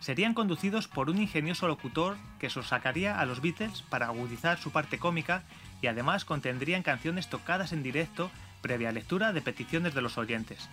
Serían 0.00 0.34
conducidos 0.34 0.86
por 0.88 1.08
un 1.08 1.18
ingenioso 1.18 1.66
locutor 1.66 2.16
que 2.38 2.50
sacaría 2.50 3.18
a 3.18 3.24
los 3.24 3.40
Beatles 3.40 3.82
para 3.82 4.06
agudizar 4.06 4.58
su 4.58 4.70
parte 4.70 4.98
cómica 4.98 5.44
y 5.80 5.86
además 5.86 6.24
contendrían 6.24 6.82
canciones 6.82 7.28
tocadas 7.28 7.72
en 7.72 7.82
directo 7.82 8.30
previa 8.60 8.92
lectura 8.92 9.32
de 9.32 9.40
peticiones 9.40 9.94
de 9.94 10.02
los 10.02 10.18
oyentes. 10.18 10.68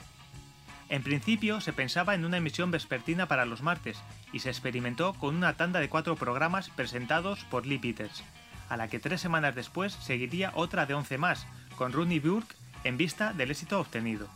En 0.90 1.04
principio 1.04 1.62
se 1.62 1.72
pensaba 1.72 2.16
en 2.16 2.26
una 2.26 2.38
emisión 2.38 2.72
vespertina 2.72 3.26
para 3.26 3.46
los 3.46 3.62
martes 3.62 4.02
y 4.34 4.40
se 4.40 4.50
experimentó 4.50 5.14
con 5.14 5.36
una 5.36 5.54
tanda 5.54 5.80
de 5.80 5.88
cuatro 5.88 6.18
programas 6.18 6.70
presentados 6.70 7.46
por 7.46 7.66
Lee 7.66 7.80
Peters, 7.80 8.24
a 8.68 8.76
la 8.76 8.90
que 8.90 9.00
tres 9.00 9.22
semanas 9.22 9.56
después 9.56 9.94
seguiría 9.94 10.52
otra 10.56 10.86
de 10.86 10.94
11 10.94 11.18
más, 11.18 11.48
con 11.78 11.94
Rooney 11.94 12.20
Burke 12.20 12.56
en 12.84 12.98
vista 12.98 13.34
del 13.34 13.52
éxito 13.52 13.80
obtenido. 13.80 14.28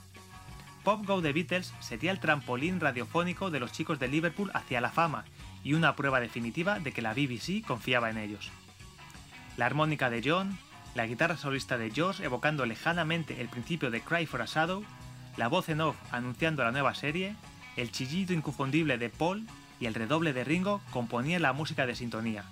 Pop 0.84 1.06
Go 1.06 1.22
The 1.22 1.34
Beatles 1.34 1.74
sería 1.80 2.12
el 2.12 2.20
trampolín 2.20 2.80
radiofónico 2.80 3.50
de 3.50 3.60
los 3.60 3.72
chicos 3.72 4.00
de 4.00 4.08
Liverpool 4.08 4.52
hacia 4.54 4.82
la 4.82 4.92
fama 4.92 5.26
y 5.64 5.74
una 5.74 5.96
prueba 5.96 6.20
definitiva 6.20 6.80
de 6.80 6.92
que 6.92 7.02
la 7.02 7.14
BBC 7.14 7.66
confiaba 7.66 8.12
en 8.12 8.18
ellos. 8.18 8.52
La 9.58 9.66
armónica 9.66 10.12
de 10.12 10.22
John, 10.24 10.58
la 10.94 11.08
guitarra 11.08 11.38
solista 11.38 11.78
de 11.78 11.92
Josh 11.96 12.22
evocando 12.22 12.66
lejanamente 12.66 13.42
el 13.42 13.50
principio 13.50 13.90
de 13.90 14.02
Cry 14.02 14.28
for 14.28 14.44
a 14.44 14.46
Shadow, 14.46 14.86
la 15.38 15.48
voz 15.48 15.70
en 15.70 15.82
off 15.82 15.96
anunciando 16.12 16.64
la 16.64 16.72
nueva 16.72 16.94
serie, 16.94 17.36
el 17.78 17.92
chillido 17.92 18.34
inconfundible 18.34 18.98
de 18.98 19.10
Paul 19.10 19.48
y 19.80 19.88
el 19.88 19.96
redoble 19.96 20.34
de 20.34 20.44
Ringo 20.44 20.82
componían 20.92 21.42
la 21.42 21.54
música 21.54 21.86
de 21.86 21.96
sintonía, 21.96 22.46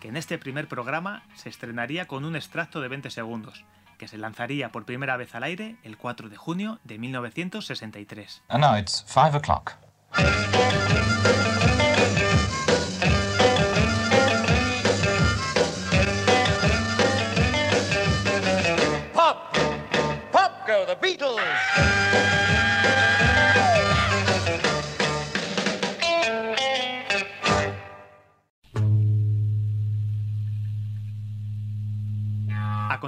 que 0.00 0.08
en 0.08 0.16
este 0.16 0.38
primer 0.38 0.66
programa 0.66 1.22
se 1.36 1.48
estrenaría 1.48 2.06
con 2.06 2.24
un 2.24 2.36
extracto 2.36 2.80
de 2.80 2.88
20 2.88 3.10
segundos, 3.10 3.64
que 3.96 4.08
se 4.08 4.18
lanzaría 4.18 4.70
por 4.70 4.84
primera 4.84 5.16
vez 5.16 5.34
al 5.34 5.42
aire 5.42 5.76
el 5.82 5.96
4 5.96 6.28
de 6.28 6.36
junio 6.36 6.78
de 6.84 6.98
1963. 6.98 8.42
And 8.48 8.62
now 8.62 8.76
it's 8.76 9.04
five 9.06 9.36
o'clock. 9.36 9.74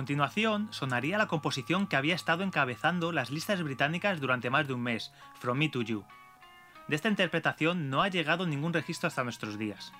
Continuación, 0.08 0.68
sonaría 0.70 1.18
la 1.18 1.26
composición 1.26 1.86
que 1.86 1.94
había 1.94 2.14
estado 2.14 2.42
encabezando 2.42 3.12
las 3.12 3.30
listas 3.30 3.62
británicas 3.62 4.22
durante 4.22 4.48
más 4.48 4.66
de 4.66 4.72
un 4.72 4.80
mes, 4.80 5.12
From 5.38 5.58
Me 5.58 5.68
to 5.68 5.82
You. 5.82 6.02
De 6.88 6.96
esta 6.96 7.10
interpretación 7.10 7.90
no 7.90 8.00
ha 8.00 8.08
llegado 8.08 8.46
ningún 8.46 8.72
registro 8.72 9.08
hasta 9.08 9.22
nuestros 9.22 9.58
días. 9.58 9.92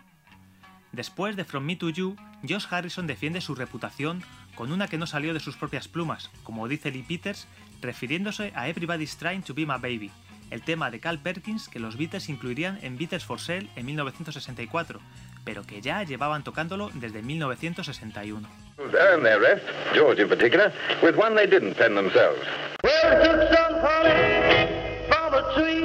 Después 0.93 1.37
de 1.37 1.45
From 1.45 1.67
Me 1.67 1.77
to 1.77 1.91
You, 1.91 2.17
Josh 2.41 2.65
Harrison 2.71 3.07
defiende 3.07 3.43
su 3.43 3.55
reputación 3.55 4.23
con 4.55 4.73
una 4.73 4.89
que 4.89 4.97
no 4.97 5.07
salió 5.07 5.35
de 5.35 5.41
sus 5.41 5.59
propias 5.59 5.89
plumas, 5.89 6.31
como 6.43 6.69
dice 6.69 6.91
Lee 6.91 7.05
Peters, 7.07 7.47
refiriéndose 7.83 8.51
a 8.57 8.67
Everybody's 8.67 9.19
Trying 9.19 9.43
to 9.43 9.53
Be 9.53 9.67
My 9.67 9.73
Baby, 9.73 10.11
el 10.51 10.63
tema 10.63 10.91
de 10.91 11.01
Carl 11.01 11.19
Perkins 11.19 11.69
que 11.69 11.81
los 11.81 11.99
Beatles 11.99 12.31
incluirían 12.31 12.79
en 12.81 12.97
Beatles 12.97 13.27
for 13.27 13.41
Sale 13.41 13.69
en 13.77 13.85
1964, 13.85 15.01
pero 15.45 15.67
que 15.67 15.83
ya 15.83 16.03
llevaban 16.03 16.45
tocándolo 16.45 16.91
desde 16.95 17.21
1961. 17.21 18.68
Earn 18.81 19.23
their 19.23 19.41
rest, 19.41 19.65
George 19.95 20.19
in 20.19 20.29
particular, 20.29 20.73
with 21.03 21.17
one 21.17 21.35
they 21.35 21.47
didn't 21.47 21.75
pen 21.75 21.95
themselves. 21.95 22.41
Well, 22.83 23.19
they 23.19 23.25
took 23.25 23.53
some 23.53 23.75
honey 23.81 25.05
from 25.09 25.35
a 25.35 25.55
tree, 25.55 25.81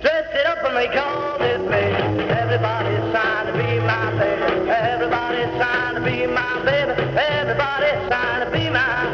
dressed 0.00 0.34
it 0.34 0.46
up 0.46 0.64
and 0.64 0.76
they 0.76 0.88
called 0.88 1.40
it 1.40 1.68
baby. 1.68 2.24
Everybody's 2.28 3.10
trying 3.12 3.46
to 3.46 3.52
be 3.52 3.80
my 3.80 4.10
baby. 4.18 4.70
Everybody's 4.70 5.56
trying 5.56 5.94
to 5.94 6.00
be 6.02 6.26
my 6.26 6.62
baby. 6.64 6.92
Everybody's 7.18 8.08
trying 8.08 8.44
to 8.44 8.50
be 8.52 8.68
my 8.68 9.11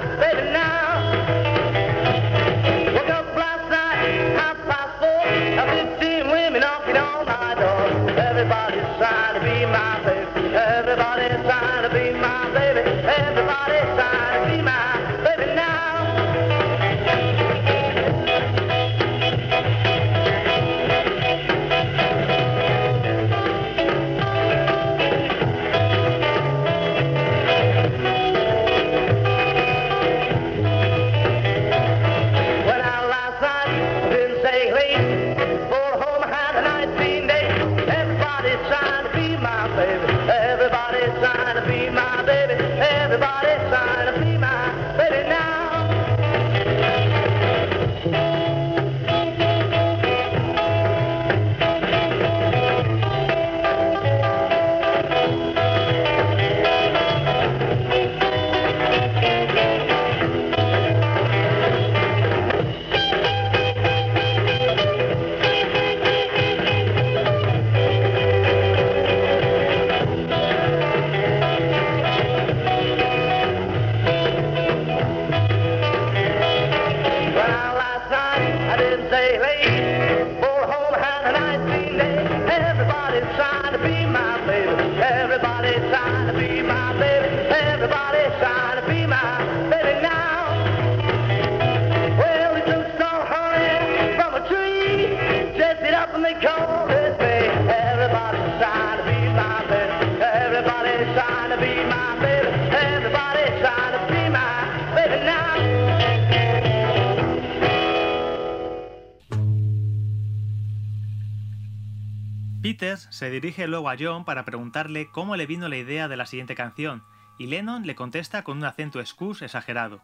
Se 112.78 113.28
dirige 113.28 113.66
luego 113.66 113.90
a 113.90 113.96
John 113.98 114.24
para 114.24 114.44
preguntarle 114.44 115.08
cómo 115.10 115.34
le 115.34 115.46
vino 115.46 115.68
la 115.68 115.76
idea 115.76 116.06
de 116.06 116.16
la 116.16 116.26
siguiente 116.26 116.54
canción, 116.54 117.02
y 117.36 117.48
Lennon 117.48 117.84
le 117.84 117.96
contesta 117.96 118.44
con 118.44 118.58
un 118.58 118.64
acento 118.64 119.00
excus 119.00 119.42
exagerado. 119.42 120.00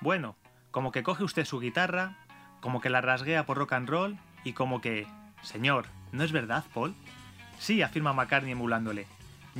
Bueno, 0.00 0.34
como 0.70 0.92
que 0.92 1.02
coge 1.02 1.24
usted 1.24 1.44
su 1.44 1.60
guitarra, 1.60 2.16
como 2.62 2.80
que 2.80 2.88
la 2.88 3.02
rasguea 3.02 3.44
por 3.44 3.58
rock 3.58 3.74
and 3.74 3.88
roll, 3.90 4.18
y 4.44 4.54
como 4.54 4.80
que... 4.80 5.06
Señor, 5.42 5.88
¿no 6.10 6.24
es 6.24 6.32
verdad, 6.32 6.64
Paul? 6.72 6.94
Sí, 7.58 7.82
afirma 7.82 8.14
McCartney 8.14 8.52
emulándole. 8.52 9.06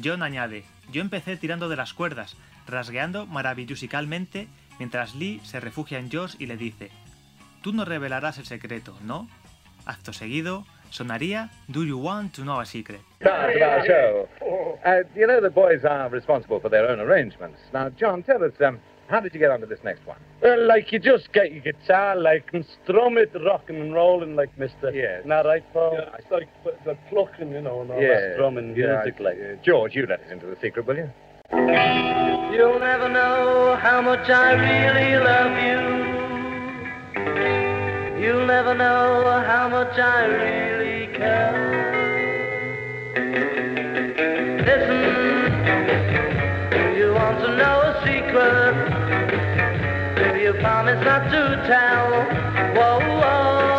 John 0.03 0.23
añade, 0.23 0.65
yo 0.91 1.03
empecé 1.03 1.37
tirando 1.37 1.69
de 1.69 1.77
las 1.77 1.93
cuerdas, 1.93 2.39
rasgueando 2.67 3.27
maravillosicalmente, 3.27 4.49
mientras 4.79 5.15
Lee 5.15 5.43
se 5.45 5.61
refugia 5.61 5.99
en 5.99 6.11
Josh 6.11 6.37
y 6.39 6.47
le 6.47 6.57
dice, 6.57 6.91
Tú 7.61 7.75
no 7.75 7.85
revelarás 7.85 8.39
el 8.39 8.47
secreto, 8.47 8.99
¿no? 9.03 9.29
Acto 9.85 10.15
seguido, 10.15 10.65
sonaría 10.91 11.51
Do 11.71 11.85
You 11.85 11.99
Want 11.99 12.35
to 12.35 12.45
Know 12.45 12.61
a 12.61 12.67
Secret? 12.67 13.01
Time 13.23 13.59
for 13.59 13.65
our 13.65 13.87
show. 13.87 14.29
uh, 14.85 15.03
you 15.15 15.27
know 15.27 15.41
the 15.41 15.51
boys 15.51 15.85
are 15.85 16.09
responsible 16.09 16.61
for 16.61 16.69
their 16.69 16.89
own 16.89 17.01
arrangements. 17.01 17.59
Now, 17.73 17.91
John, 17.91 18.23
tell 18.23 18.43
us, 18.43 18.53
um, 18.65 18.79
how 19.09 19.21
did 19.21 19.35
you 19.35 19.41
get 19.41 19.51
onto 19.51 19.67
this 19.67 19.81
next 19.85 20.07
one? 20.07 20.19
Well, 20.43 20.67
like 20.67 20.93
you 20.93 20.99
just 20.99 21.33
get 21.33 21.53
your 21.53 21.63
guitar, 21.63 22.17
like, 22.17 22.49
and 22.53 22.65
strum 22.83 23.19
it, 23.19 23.33
rocking 23.45 23.81
and 23.81 23.93
rolling, 23.93 24.37
like 24.37 24.57
Mister. 24.59 24.91
Yeah. 24.91 25.19
Isn't 25.19 25.29
that 25.29 25.45
right, 25.47 25.65
Paul? 25.73 25.95
Yeah, 25.99 26.17
it's 26.19 26.31
like 26.31 26.49
the 26.85 26.97
plucking, 27.09 27.51
you 27.51 27.61
know, 27.61 27.83
and 27.83 27.91
all 27.91 28.01
that 28.01 28.37
drumming 28.37 28.77
yeah, 28.77 29.03
music, 29.03 29.21
like. 29.21 29.37
uh, 29.37 29.57
George, 29.65 29.95
you 29.97 30.07
let 30.07 30.21
us 30.21 30.31
into 30.31 30.47
the 30.47 30.57
secret, 30.61 30.87
will 30.87 30.97
you? 30.97 31.11
You'll 31.53 32.79
never 32.79 33.09
know 33.09 33.77
how 33.81 34.01
much 34.01 34.31
I 34.31 34.53
really 34.53 35.17
love 35.19 35.57
you. 35.65 37.60
You'll 38.21 38.45
never 38.47 38.75
know 38.75 39.43
how 39.47 39.71
much 39.71 39.99
I 39.99 40.27
really 40.27 41.07
care. 41.17 41.57
Listen, 44.69 45.01
do 46.71 46.99
you 46.99 47.15
want 47.15 47.39
to 47.41 47.49
know 47.57 47.81
a 47.81 47.95
secret? 48.05 48.75
Do 50.35 50.39
you 50.39 50.53
promise 50.61 51.03
not 51.03 51.31
to 51.31 51.65
tell? 51.67 52.11
Whoa, 52.77 52.99
whoa, 53.21 53.70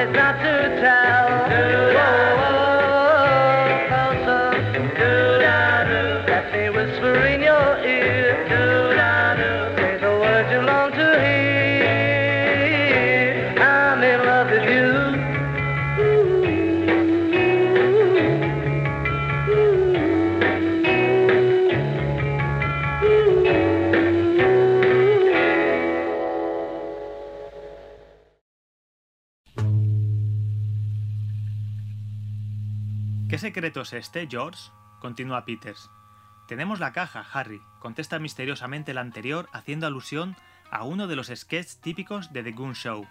you 0.00 0.06
promise 0.06 0.16
not 0.16 0.42
to 0.42 0.49
secreto 33.50 33.80
es 33.80 33.92
este, 33.94 34.28
George? 34.30 34.70
Continúa 35.00 35.44
Peters. 35.44 35.90
Tenemos 36.46 36.78
la 36.78 36.92
caja, 36.92 37.26
Harry, 37.32 37.60
contesta 37.80 38.20
misteriosamente 38.20 38.92
el 38.92 38.98
anterior 38.98 39.48
haciendo 39.52 39.88
alusión 39.88 40.36
a 40.70 40.84
uno 40.84 41.08
de 41.08 41.16
los 41.16 41.32
sketches 41.34 41.80
típicos 41.80 42.32
de 42.32 42.44
The 42.44 42.52
Goon 42.52 42.74
Show. 42.74 43.08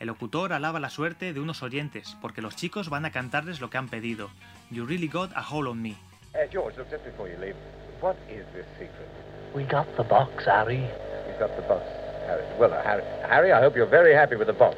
El 0.00 0.08
locutor 0.08 0.52
alaba 0.52 0.80
la 0.80 0.90
suerte 0.90 1.32
de 1.32 1.40
unos 1.40 1.62
oyentes 1.62 2.14
porque 2.20 2.42
los 2.42 2.56
chicos 2.56 2.90
van 2.90 3.06
a 3.06 3.10
cantarles 3.10 3.62
lo 3.62 3.70
que 3.70 3.78
han 3.78 3.88
pedido. 3.88 4.28
You 4.70 4.84
really 4.84 5.08
got 5.08 5.30
a 5.34 5.42
hold 5.42 5.66
on 5.66 5.80
me. 5.80 5.96
Uh, 6.34 6.46
George, 6.52 6.76
look, 6.76 6.90
just 6.90 7.06
before 7.06 7.30
you 7.30 7.38
leave, 7.40 7.56
what 8.02 8.16
is 8.28 8.44
this 8.52 8.66
secret? 8.78 9.08
We 9.54 9.64
got 9.64 9.86
the 9.96 10.02
box, 10.02 10.44
Harry. 10.44 10.82
You've 11.26 11.38
got 11.40 11.56
the 11.56 11.66
box, 11.66 11.84
Harry. 12.26 12.44
Well, 12.58 12.74
uh, 12.74 12.82
Harry, 12.82 13.02
Harry, 13.26 13.50
I 13.50 13.62
hope 13.62 13.74
you're 13.74 13.86
very 13.86 14.12
happy 14.12 14.36
with 14.36 14.48
the 14.48 14.58
box. 14.58 14.76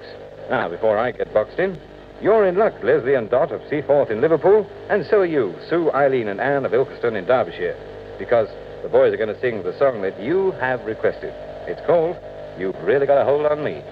Now, 0.49 0.69
before 0.69 0.97
I 0.97 1.11
get 1.11 1.35
boxed 1.35 1.59
in, 1.59 1.77
you're 2.21 2.47
in 2.47 2.57
luck, 2.57 2.75
Leslie 2.83 3.15
and 3.15 3.31
Dot 3.31 3.53
of 3.53 3.63
Seaforth 3.71 4.11
in 4.11 4.21
Liverpool, 4.21 4.69
and 4.89 5.07
so 5.07 5.21
are 5.21 5.27
you, 5.27 5.55
Sue, 5.69 5.91
Eileen, 5.93 6.29
and 6.29 6.41
Anne 6.41 6.65
of 6.65 6.73
Ilkeston 6.73 7.17
in 7.17 7.25
Derbyshire, 7.25 7.77
because 8.19 8.49
the 8.83 8.89
boys 8.89 9.13
are 9.13 9.17
going 9.17 9.35
to 9.35 9.41
sing 9.41 9.63
the 9.63 9.77
song 9.79 10.03
that 10.03 10.21
you 10.21 10.53
have 10.53 10.85
requested. 10.85 11.33
It's 11.67 11.85
called 11.87 12.17
You've 12.59 12.77
Really 12.83 13.07
Got 13.07 13.23
a 13.23 13.25
Hold 13.25 13.47
on 13.47 13.65
Me. 13.65 13.83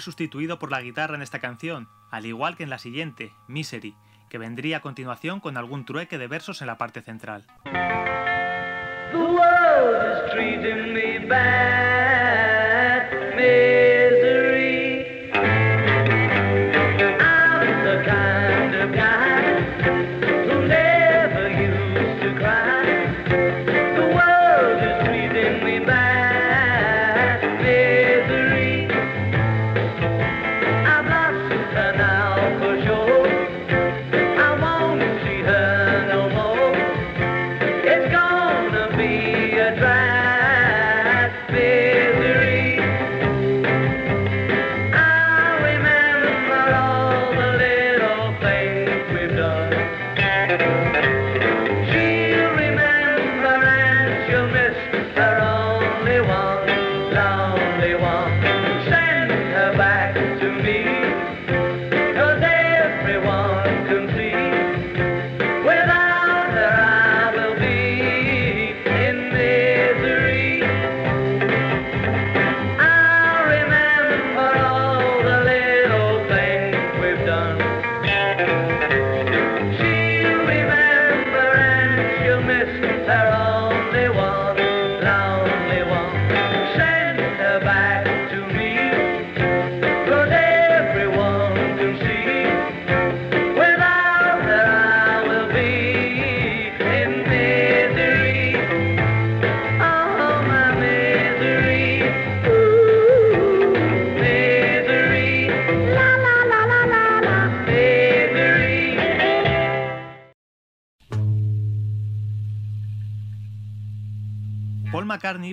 sustituido 0.00 0.58
por 0.58 0.70
la 0.70 0.80
guitarra 0.80 1.14
en 1.14 1.22
esta 1.22 1.38
canción, 1.38 1.88
al 2.10 2.26
igual 2.26 2.56
que 2.56 2.64
en 2.64 2.70
la 2.70 2.78
siguiente, 2.78 3.32
Misery, 3.46 3.94
que 4.28 4.38
vendría 4.38 4.78
a 4.78 4.80
continuación 4.80 5.40
con 5.40 5.56
algún 5.56 5.84
trueque 5.84 6.18
de 6.18 6.26
versos 6.26 6.60
en 6.60 6.66
la 6.66 6.78
parte 6.78 7.02
central. 7.02 7.46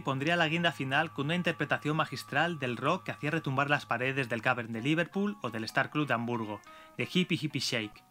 Pondría 0.01 0.35
la 0.35 0.47
guinda 0.47 0.71
final 0.71 1.11
con 1.11 1.25
una 1.25 1.35
interpretación 1.35 1.97
magistral 1.97 2.59
del 2.59 2.77
rock 2.77 3.03
que 3.03 3.11
hacía 3.11 3.31
retumbar 3.31 3.69
las 3.69 3.85
paredes 3.85 4.29
del 4.29 4.41
Cavern 4.41 4.73
de 4.73 4.81
Liverpool 4.81 5.37
o 5.41 5.49
del 5.49 5.63
Star 5.65 5.89
Club 5.91 6.07
de 6.07 6.13
Hamburgo, 6.13 6.61
de 6.97 7.07
Hippie 7.11 7.39
Hippie 7.41 7.61
Shake. 7.61 8.03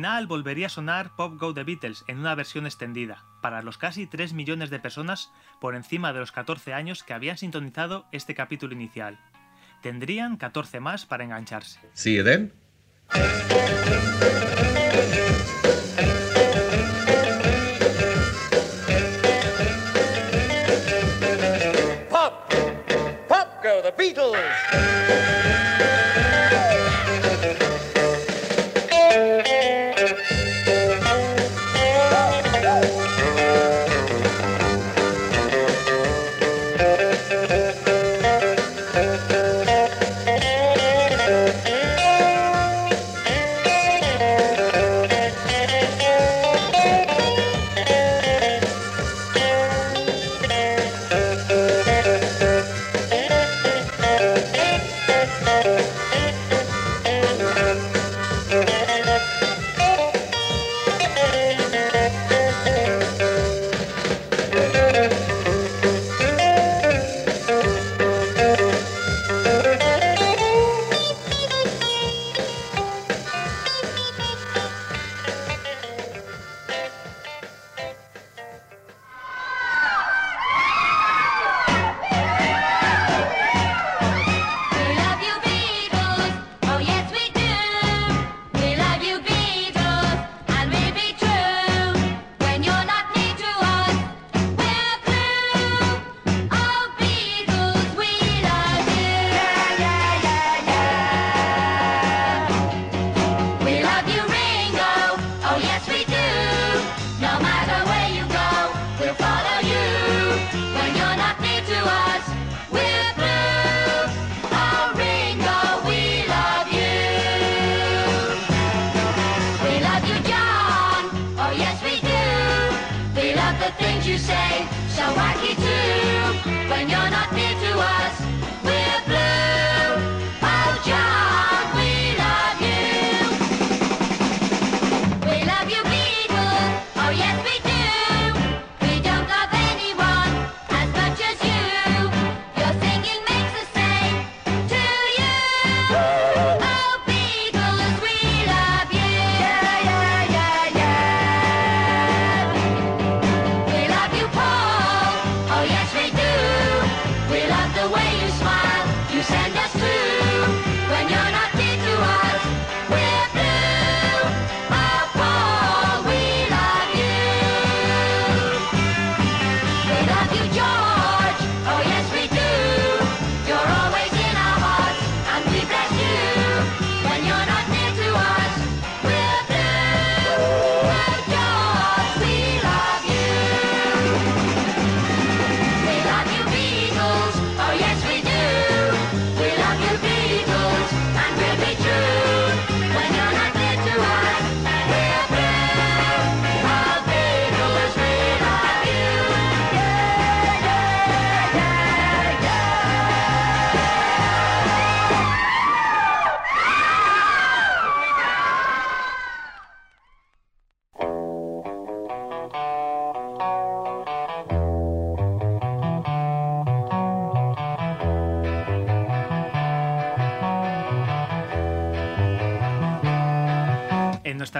final 0.00 0.26
volvería 0.26 0.68
a 0.68 0.70
sonar 0.70 1.14
Pop 1.14 1.38
Go 1.38 1.52
The 1.52 1.62
Beatles 1.62 2.04
en 2.06 2.20
una 2.20 2.34
versión 2.34 2.64
extendida, 2.64 3.22
para 3.42 3.60
los 3.60 3.76
casi 3.76 4.06
3 4.06 4.32
millones 4.32 4.70
de 4.70 4.80
personas 4.80 5.30
por 5.60 5.74
encima 5.74 6.14
de 6.14 6.20
los 6.20 6.32
14 6.32 6.72
años 6.72 7.02
que 7.02 7.12
habían 7.12 7.36
sintonizado 7.36 8.06
este 8.10 8.34
capítulo 8.34 8.72
inicial. 8.72 9.20
Tendrían 9.82 10.38
14 10.38 10.80
más 10.80 11.04
para 11.04 11.24
engancharse. 11.24 11.80
¿Sí, 11.92 12.16
Eden? 12.16 12.54
Pop! 22.08 22.50
Pop 23.28 23.48
Go 23.62 23.82
The 23.82 23.94
Beatles! 23.98 25.49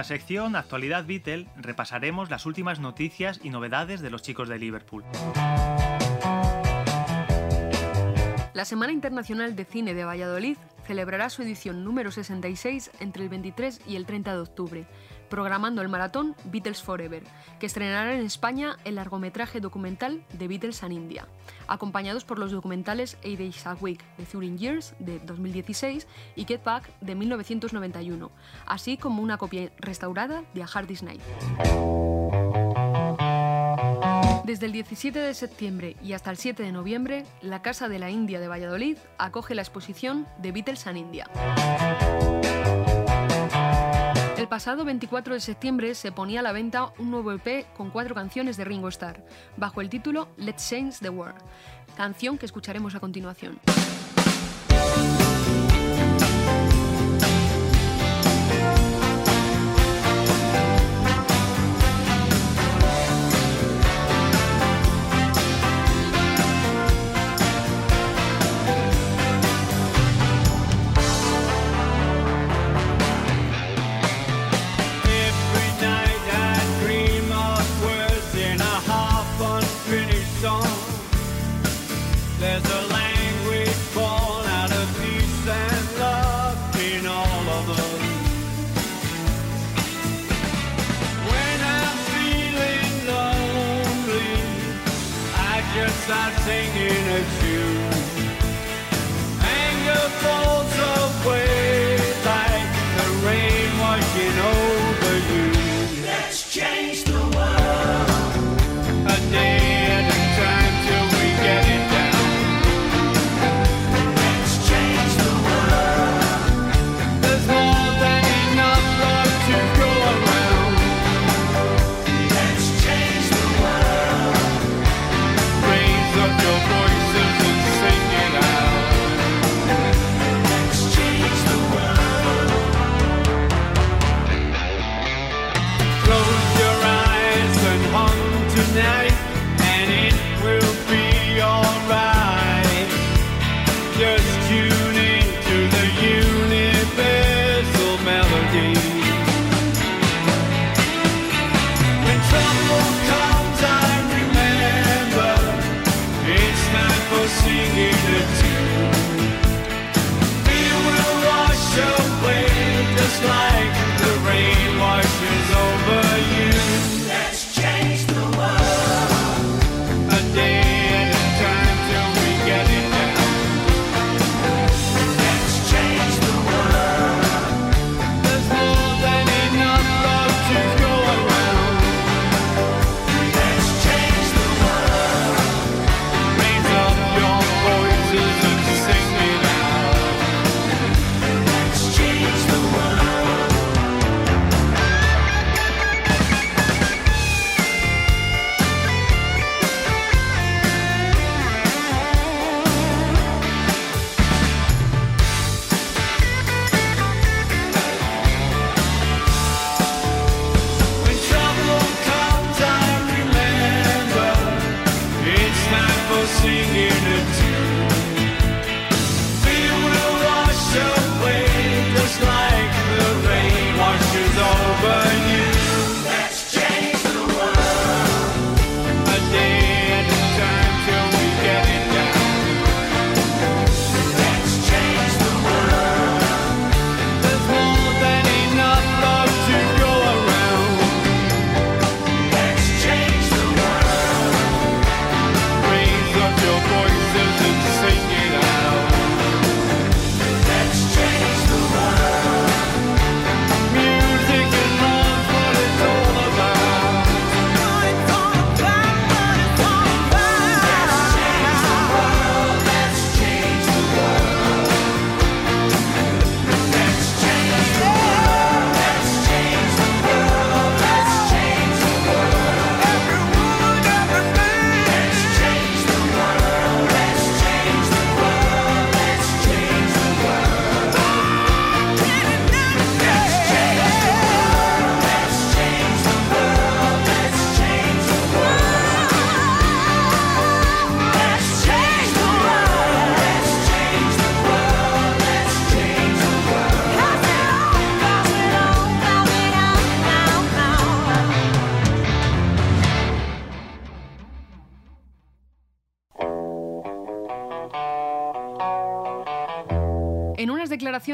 Nuestra 0.01 0.17
sección 0.17 0.55
Actualidad 0.55 1.05
Beatle 1.05 1.47
repasaremos 1.57 2.31
las 2.31 2.47
últimas 2.47 2.79
noticias 2.79 3.39
y 3.43 3.51
novedades 3.51 4.01
de 4.01 4.09
los 4.09 4.23
chicos 4.23 4.49
de 4.49 4.57
Liverpool. 4.57 5.03
La 8.55 8.65
Semana 8.65 8.93
Internacional 8.93 9.55
de 9.55 9.63
Cine 9.63 9.93
de 9.93 10.03
Valladolid 10.03 10.57
celebrará 10.87 11.29
su 11.29 11.43
edición 11.43 11.83
número 11.83 12.09
66 12.09 12.89
entre 12.99 13.21
el 13.21 13.29
23 13.29 13.81
y 13.85 13.95
el 13.95 14.07
30 14.07 14.33
de 14.33 14.39
octubre, 14.39 14.87
programando 15.31 15.81
el 15.81 15.89
maratón 15.89 16.35
Beatles 16.43 16.83
Forever, 16.83 17.23
que 17.57 17.65
estrenará 17.65 18.13
en 18.13 18.23
España 18.23 18.77
el 18.83 18.95
largometraje 18.95 19.61
documental 19.61 20.21
The 20.37 20.47
Beatles 20.47 20.83
and 20.83 20.93
India, 20.93 21.25
acompañados 21.67 22.25
por 22.25 22.37
los 22.37 22.51
documentales 22.51 23.17
A 23.23 23.29
Days 23.29 23.65
a 23.65 23.73
Week 23.75 24.03
de 24.17 24.25
Thuring 24.25 24.59
Years 24.59 24.93
de 24.99 25.19
2016 25.19 26.05
y 26.35 26.45
Get 26.45 26.63
Back 26.63 26.91
de 26.99 27.15
1991, 27.15 28.29
así 28.67 28.97
como 28.97 29.23
una 29.23 29.37
copia 29.37 29.71
restaurada 29.79 30.43
de 30.53 30.63
A 30.63 30.67
Hard 30.71 30.87
Day's 30.87 31.01
Night. 31.01 31.21
Desde 34.43 34.65
el 34.65 34.73
17 34.73 35.17
de 35.17 35.33
septiembre 35.33 35.95
y 36.03 36.11
hasta 36.11 36.29
el 36.29 36.35
7 36.35 36.61
de 36.61 36.73
noviembre, 36.73 37.25
la 37.41 37.61
Casa 37.61 37.87
de 37.87 37.99
la 37.99 38.09
India 38.09 38.41
de 38.41 38.49
Valladolid 38.49 38.97
acoge 39.17 39.55
la 39.55 39.61
exposición 39.61 40.27
The 40.41 40.51
Beatles 40.51 40.87
and 40.87 40.97
India. 40.97 41.29
El 44.41 44.47
pasado 44.47 44.83
24 44.85 45.35
de 45.35 45.39
septiembre 45.39 45.93
se 45.93 46.11
ponía 46.11 46.39
a 46.39 46.41
la 46.41 46.51
venta 46.51 46.93
un 46.97 47.11
nuevo 47.11 47.31
EP 47.31 47.71
con 47.77 47.91
cuatro 47.91 48.15
canciones 48.15 48.57
de 48.57 48.65
Ringo 48.65 48.87
Starr, 48.87 49.23
bajo 49.55 49.81
el 49.81 49.89
título 49.89 50.29
Let's 50.35 50.67
Change 50.67 50.97
the 50.97 51.09
World, 51.09 51.37
canción 51.95 52.39
que 52.39 52.47
escucharemos 52.47 52.95
a 52.95 52.99
continuación. 52.99 53.59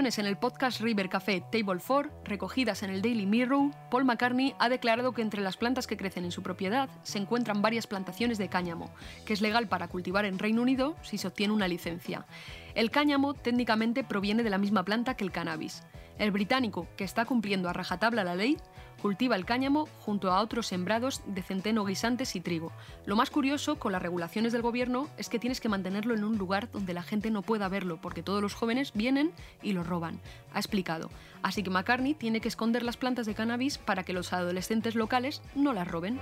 En 0.08 0.26
el 0.26 0.38
podcast 0.38 0.80
River 0.80 1.10
Café 1.10 1.43
Table 1.51 1.82
4, 1.86 2.22
recogidas 2.24 2.82
en 2.82 2.91
el 2.91 3.01
Daily 3.01 3.26
Mirror, 3.26 3.72
Paul 3.91 4.05
McCartney 4.05 4.55
ha 4.58 4.70
declarado 4.70 5.12
que 5.12 5.22
entre 5.22 5.41
las 5.41 5.58
plantas 5.58 5.86
que 5.86 5.97
crecen 5.97 6.24
en 6.24 6.32
su 6.32 6.41
propiedad 6.41 6.88
se 7.03 7.18
encuentran 7.18 7.62
varias 7.62 7.88
plantaciones 7.88 8.38
de 8.38 8.47
cáñamo, 8.47 8.89
que 9.26 9.34
es 9.34 9.41
legal 9.41 9.68
para 9.68 9.89
cultivar 9.89 10.24
en 10.24 10.39
Reino 10.39 10.62
Unido 10.62 10.95
si 11.01 11.18
se 11.18 11.28
obtiene 11.28 11.53
una 11.53 11.68
licencia. 11.68 12.26
El 12.74 12.89
cáñamo 12.89 13.34
técnicamente 13.34 14.05
proviene 14.05 14.43
de 14.43 14.49
la 14.49 14.58
misma 14.58 14.86
planta 14.86 15.18
que 15.18 15.26
el 15.26 15.32
cannabis. 15.32 15.84
El 16.20 16.32
británico, 16.32 16.88
que 16.97 17.03
está 17.03 17.26
cumpliendo 17.26 17.70
a 17.70 17.74
rajatabla 17.74 18.24
la 18.24 18.36
ley, 18.36 18.57
cultiva 19.01 19.36
el 19.36 19.45
cáñamo 19.45 19.88
junto 19.99 20.32
a 20.32 20.41
otros 20.41 20.68
sembrados 20.68 21.22
de 21.28 21.43
centeno 21.43 21.86
guisantes 21.86 22.36
y 22.36 22.41
trigo. 22.41 22.72
Lo 23.05 23.15
más 23.15 23.30
curioso 23.30 23.78
con 23.78 23.91
las 23.91 24.01
regulaciones 24.01 24.51
del 24.51 24.61
gobierno 24.61 25.07
es 25.18 25.30
que 25.30 25.39
tienes 25.39 25.61
que 25.61 25.70
mantenerlo 25.70 26.15
en 26.15 26.24
un 26.24 26.38
lugar 26.38 26.72
donde 26.72 26.93
la 26.93 27.03
gente 27.03 27.30
no 27.30 27.43
pueda 27.43 27.70
verlo, 27.70 27.99
porque 28.01 28.24
todos 28.24 28.41
los 28.41 28.55
jóvenes 28.55 28.93
vienen 28.93 29.32
y 29.61 29.74
lo 29.74 29.84
roban, 29.84 30.20
ha 30.53 30.59
explicado. 30.59 31.09
Así 31.43 31.61
que 31.63 31.70
McCartney 31.70 32.15
tiene 32.15 32.41
que 32.41 32.47
esconder 32.47 32.84
las 32.84 32.97
plantas 32.97 33.26
de 33.26 33.36
cannabis 33.36 33.78
para 33.78 34.03
que 34.03 34.13
los 34.13 34.34
adolescentes 34.34 34.95
locales 34.95 35.41
no 35.55 35.74
las 35.74 35.88
roben. 35.88 36.20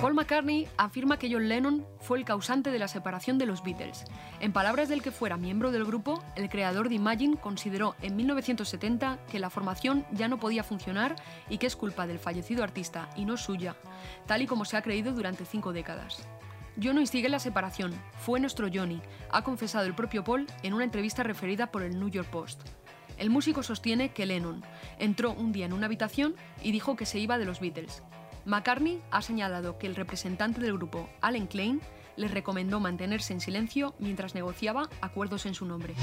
Paul 0.00 0.14
McCartney 0.14 0.68
afirma 0.76 1.18
que 1.18 1.28
John 1.28 1.48
Lennon 1.48 1.84
fue 1.98 2.18
el 2.18 2.24
causante 2.24 2.70
de 2.70 2.78
la 2.78 2.86
separación 2.86 3.36
de 3.36 3.46
los 3.46 3.64
Beatles. 3.64 4.04
En 4.38 4.52
palabras 4.52 4.88
del 4.88 5.02
que 5.02 5.10
fuera 5.10 5.36
miembro 5.36 5.72
del 5.72 5.84
grupo, 5.84 6.22
el 6.36 6.48
creador 6.48 6.88
de 6.88 6.94
Imagine 6.94 7.36
consideró 7.36 7.96
en 8.00 8.14
1970 8.14 9.18
que 9.28 9.40
la 9.40 9.50
formación 9.50 10.06
ya 10.12 10.28
no 10.28 10.38
podía 10.38 10.62
funcionar 10.62 11.16
y 11.48 11.58
que 11.58 11.66
es 11.66 11.74
culpa 11.74 12.06
del 12.06 12.20
fallecido 12.20 12.62
artista 12.62 13.10
y 13.16 13.24
no 13.24 13.36
suya, 13.36 13.74
tal 14.26 14.40
y 14.42 14.46
como 14.46 14.64
se 14.64 14.76
ha 14.76 14.82
creído 14.82 15.12
durante 15.12 15.44
cinco 15.44 15.72
décadas. 15.72 16.28
Yo 16.76 16.94
no 16.94 17.00
instigué 17.00 17.28
la 17.28 17.40
separación, 17.40 17.92
fue 18.18 18.38
nuestro 18.38 18.68
Johnny, 18.72 19.02
ha 19.32 19.42
confesado 19.42 19.86
el 19.86 19.96
propio 19.96 20.22
Paul 20.22 20.46
en 20.62 20.74
una 20.74 20.84
entrevista 20.84 21.24
referida 21.24 21.72
por 21.72 21.82
el 21.82 21.98
New 21.98 22.08
York 22.08 22.28
Post. 22.30 22.62
El 23.16 23.30
músico 23.30 23.64
sostiene 23.64 24.12
que 24.12 24.26
Lennon 24.26 24.62
entró 25.00 25.32
un 25.32 25.50
día 25.50 25.66
en 25.66 25.72
una 25.72 25.86
habitación 25.86 26.36
y 26.62 26.70
dijo 26.70 26.94
que 26.94 27.04
se 27.04 27.18
iba 27.18 27.36
de 27.36 27.46
los 27.46 27.58
Beatles. 27.58 28.04
McCartney 28.48 29.02
ha 29.10 29.20
señalado 29.20 29.78
que 29.78 29.86
el 29.86 29.94
representante 29.94 30.60
del 30.60 30.72
grupo, 30.72 31.08
Alan 31.20 31.46
Klein, 31.46 31.82
le 32.16 32.28
recomendó 32.28 32.80
mantenerse 32.80 33.34
en 33.34 33.40
silencio 33.40 33.94
mientras 33.98 34.34
negociaba 34.34 34.88
acuerdos 35.02 35.44
en 35.44 35.54
su 35.54 35.66
nombre. 35.66 35.94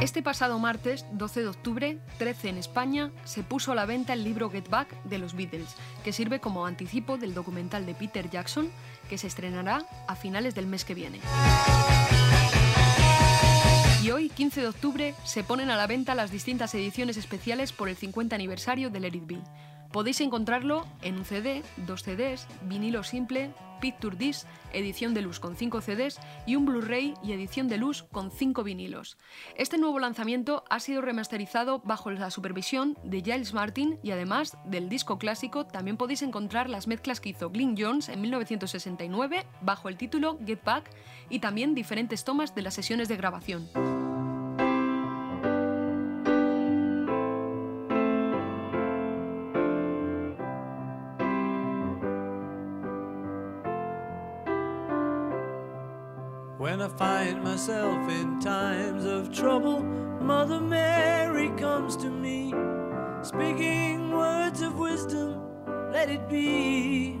Este 0.00 0.22
pasado 0.22 0.58
martes, 0.58 1.04
12 1.12 1.42
de 1.42 1.48
octubre, 1.48 1.98
13 2.18 2.48
en 2.48 2.58
España, 2.58 3.10
se 3.24 3.42
puso 3.42 3.72
a 3.72 3.74
la 3.74 3.86
venta 3.86 4.14
el 4.14 4.24
libro 4.24 4.50
Get 4.50 4.68
Back 4.68 5.02
de 5.04 5.18
los 5.18 5.34
Beatles, 5.34 5.76
que 6.02 6.12
sirve 6.12 6.40
como 6.40 6.66
anticipo 6.66 7.18
del 7.18 7.34
documental 7.34 7.86
de 7.86 7.94
Peter 7.94 8.28
Jackson, 8.30 8.70
que 9.08 9.18
se 9.18 9.26
estrenará 9.26 9.86
a 10.08 10.16
finales 10.16 10.54
del 10.54 10.66
mes 10.66 10.84
que 10.84 10.94
viene. 10.94 11.20
Y 14.04 14.10
hoy, 14.10 14.28
15 14.28 14.60
de 14.60 14.68
octubre, 14.68 15.14
se 15.24 15.44
ponen 15.44 15.70
a 15.70 15.78
la 15.78 15.86
venta 15.86 16.14
las 16.14 16.30
distintas 16.30 16.74
ediciones 16.74 17.16
especiales 17.16 17.72
por 17.72 17.88
el 17.88 17.96
50 17.96 18.36
aniversario 18.36 18.90
de 18.90 19.00
Let 19.00 19.14
It 19.14 19.26
Be. 19.26 19.38
Podéis 19.92 20.20
encontrarlo 20.20 20.86
en 21.00 21.16
un 21.16 21.24
CD, 21.24 21.62
dos 21.86 22.02
CDs, 22.02 22.46
vinilo 22.68 23.02
simple, 23.02 23.50
Picture 23.80 24.16
Disc, 24.16 24.46
edición 24.72 25.14
de 25.14 25.22
luz 25.22 25.40
con 25.40 25.56
5 25.56 25.80
CDs 25.80 26.18
y 26.46 26.56
un 26.56 26.66
Blu-ray 26.66 27.14
y 27.22 27.32
edición 27.32 27.68
de 27.68 27.78
luz 27.78 28.02
con 28.02 28.30
5 28.30 28.62
vinilos. 28.62 29.16
Este 29.56 29.78
nuevo 29.78 29.98
lanzamiento 29.98 30.64
ha 30.68 30.80
sido 30.80 31.00
remasterizado 31.00 31.80
bajo 31.80 32.10
la 32.10 32.30
supervisión 32.30 32.98
de 33.04 33.22
Giles 33.22 33.54
Martin 33.54 33.98
y 34.02 34.10
además 34.10 34.56
del 34.64 34.88
disco 34.88 35.18
clásico 35.18 35.66
también 35.66 35.96
podéis 35.96 36.22
encontrar 36.22 36.68
las 36.68 36.86
mezclas 36.88 37.20
que 37.20 37.30
hizo 37.30 37.50
Glyn 37.50 37.74
Jones 37.78 38.08
en 38.08 38.20
1969 38.20 39.46
bajo 39.60 39.88
el 39.88 39.96
título 39.96 40.38
Get 40.46 40.62
Back 40.64 40.90
y 41.28 41.38
también 41.38 41.74
diferentes 41.74 42.24
tomas 42.24 42.54
de 42.54 42.62
las 42.62 42.74
sesiones 42.74 43.08
de 43.08 43.16
grabación. 43.16 43.68
When 56.58 56.80
I 56.80 56.88
find 56.88 57.44
myself 57.44 58.08
in 58.08 58.40
times 58.40 59.04
of 59.04 59.32
trouble, 59.32 59.82
Mother 60.20 60.60
Mary 60.60 61.50
comes 61.58 61.96
to 61.98 62.08
me, 62.08 62.54
speaking 63.22 64.10
words 64.10 64.62
of 64.62 64.78
wisdom, 64.78 65.42
let 65.92 66.08
it 66.08 66.26
be. 66.28 67.20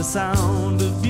The 0.00 0.04
sound 0.04 0.80
of 0.80 1.02
music. 1.02 1.09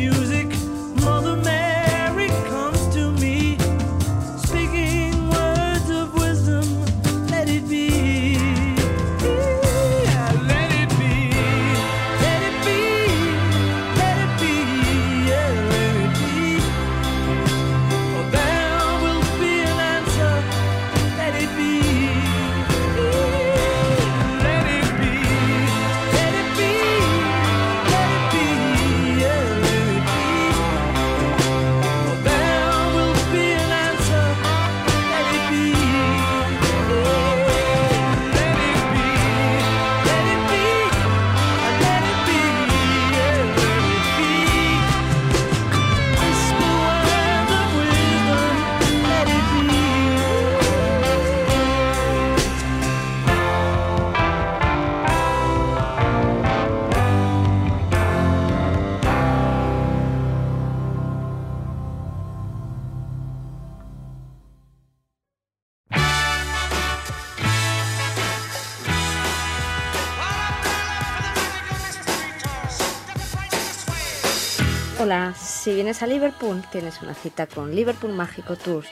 Hola, 75.10 75.34
si 75.34 75.74
vienes 75.74 76.04
a 76.04 76.06
Liverpool, 76.06 76.62
tienes 76.70 77.02
una 77.02 77.14
cita 77.14 77.48
con 77.48 77.74
Liverpool 77.74 78.12
Mágico 78.12 78.54
Tours. 78.54 78.86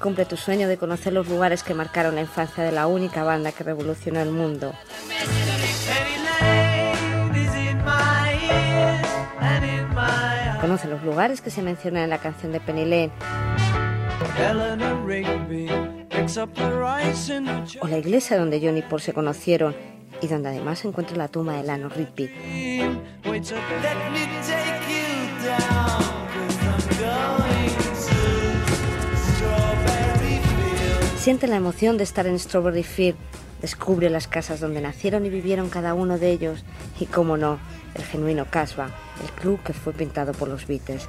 Cumple 0.00 0.24
tu 0.24 0.38
sueño 0.38 0.68
de 0.68 0.78
conocer 0.78 1.12
los 1.12 1.28
lugares 1.28 1.62
que 1.62 1.74
marcaron 1.74 2.14
la 2.14 2.22
infancia 2.22 2.64
de 2.64 2.72
la 2.72 2.86
única 2.86 3.24
banda 3.24 3.52
que 3.52 3.62
revolucionó 3.62 4.22
el 4.22 4.30
mundo. 4.30 4.72
Conoce 10.62 10.88
los 10.88 11.02
lugares 11.02 11.42
que 11.42 11.50
se 11.50 11.60
mencionan 11.60 12.04
en 12.04 12.10
la 12.10 12.18
canción 12.20 12.52
de 12.52 12.60
Penny 12.60 12.86
Lane 12.86 13.12
o 17.82 17.86
la 17.86 17.98
iglesia 17.98 18.38
donde 18.38 18.62
John 18.64 18.78
y 18.78 18.82
Paul 18.82 19.02
se 19.02 19.12
conocieron 19.12 19.76
y 20.22 20.26
donde 20.26 20.48
además 20.48 20.78
se 20.78 20.88
encuentra 20.88 21.18
la 21.18 21.28
tumba 21.28 21.52
de 21.52 21.64
Lano 21.64 21.90
Rigby. 21.90 22.30
Siente 31.16 31.46
la 31.46 31.56
emoción 31.56 31.98
de 31.98 32.04
estar 32.04 32.26
en 32.26 32.38
Strawberry 32.38 32.82
Field. 32.82 33.16
Descubre 33.60 34.08
las 34.08 34.26
casas 34.26 34.58
donde 34.58 34.80
nacieron 34.80 35.26
y 35.26 35.28
vivieron 35.28 35.68
cada 35.68 35.92
uno 35.92 36.18
de 36.18 36.30
ellos. 36.30 36.64
Y, 36.98 37.06
cómo 37.06 37.36
no, 37.36 37.58
el 37.94 38.04
genuino 38.04 38.46
Casbah, 38.46 38.88
el 39.22 39.30
club 39.32 39.62
que 39.62 39.74
fue 39.74 39.92
pintado 39.92 40.32
por 40.32 40.48
los 40.48 40.66
Beatles. 40.66 41.06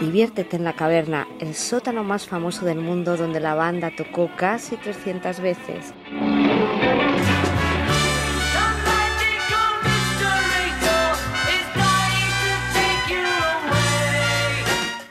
Diviértete 0.00 0.56
en 0.56 0.64
la 0.64 0.74
caverna, 0.74 1.26
el 1.40 1.54
sótano 1.54 2.04
más 2.04 2.26
famoso 2.26 2.66
del 2.66 2.78
mundo 2.78 3.16
donde 3.16 3.40
la 3.40 3.54
banda 3.54 3.90
tocó 3.96 4.30
casi 4.36 4.76
300 4.76 5.40
veces. 5.40 5.94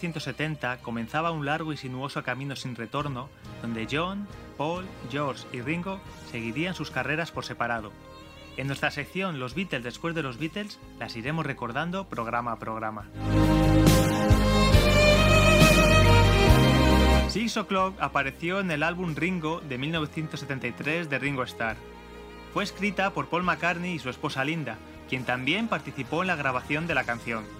1970 0.00 0.78
comenzaba 0.78 1.30
un 1.30 1.44
largo 1.44 1.74
y 1.74 1.76
sinuoso 1.76 2.22
camino 2.22 2.56
sin 2.56 2.74
retorno, 2.74 3.28
donde 3.60 3.86
John, 3.90 4.26
Paul, 4.56 4.86
George 5.10 5.46
y 5.52 5.60
Ringo 5.60 6.00
seguirían 6.30 6.74
sus 6.74 6.90
carreras 6.90 7.30
por 7.30 7.44
separado. 7.44 7.92
En 8.56 8.66
nuestra 8.66 8.90
sección 8.90 9.38
Los 9.38 9.54
Beatles 9.54 9.84
después 9.84 10.14
de 10.14 10.22
los 10.22 10.38
Beatles 10.38 10.80
las 10.98 11.16
iremos 11.16 11.44
recordando 11.44 12.08
programa 12.08 12.52
a 12.52 12.58
programa. 12.58 13.08
Six 17.28 17.58
O'Clock 17.58 17.96
apareció 18.00 18.60
en 18.60 18.70
el 18.70 18.82
álbum 18.82 19.14
Ringo 19.14 19.60
de 19.60 19.76
1973 19.76 21.10
de 21.10 21.18
Ringo 21.18 21.42
Starr. 21.42 21.76
Fue 22.54 22.64
escrita 22.64 23.10
por 23.10 23.28
Paul 23.28 23.42
McCartney 23.44 23.94
y 23.94 23.98
su 23.98 24.08
esposa 24.08 24.44
Linda, 24.44 24.78
quien 25.10 25.24
también 25.24 25.68
participó 25.68 26.22
en 26.22 26.28
la 26.28 26.36
grabación 26.36 26.86
de 26.86 26.94
la 26.94 27.04
canción. 27.04 27.59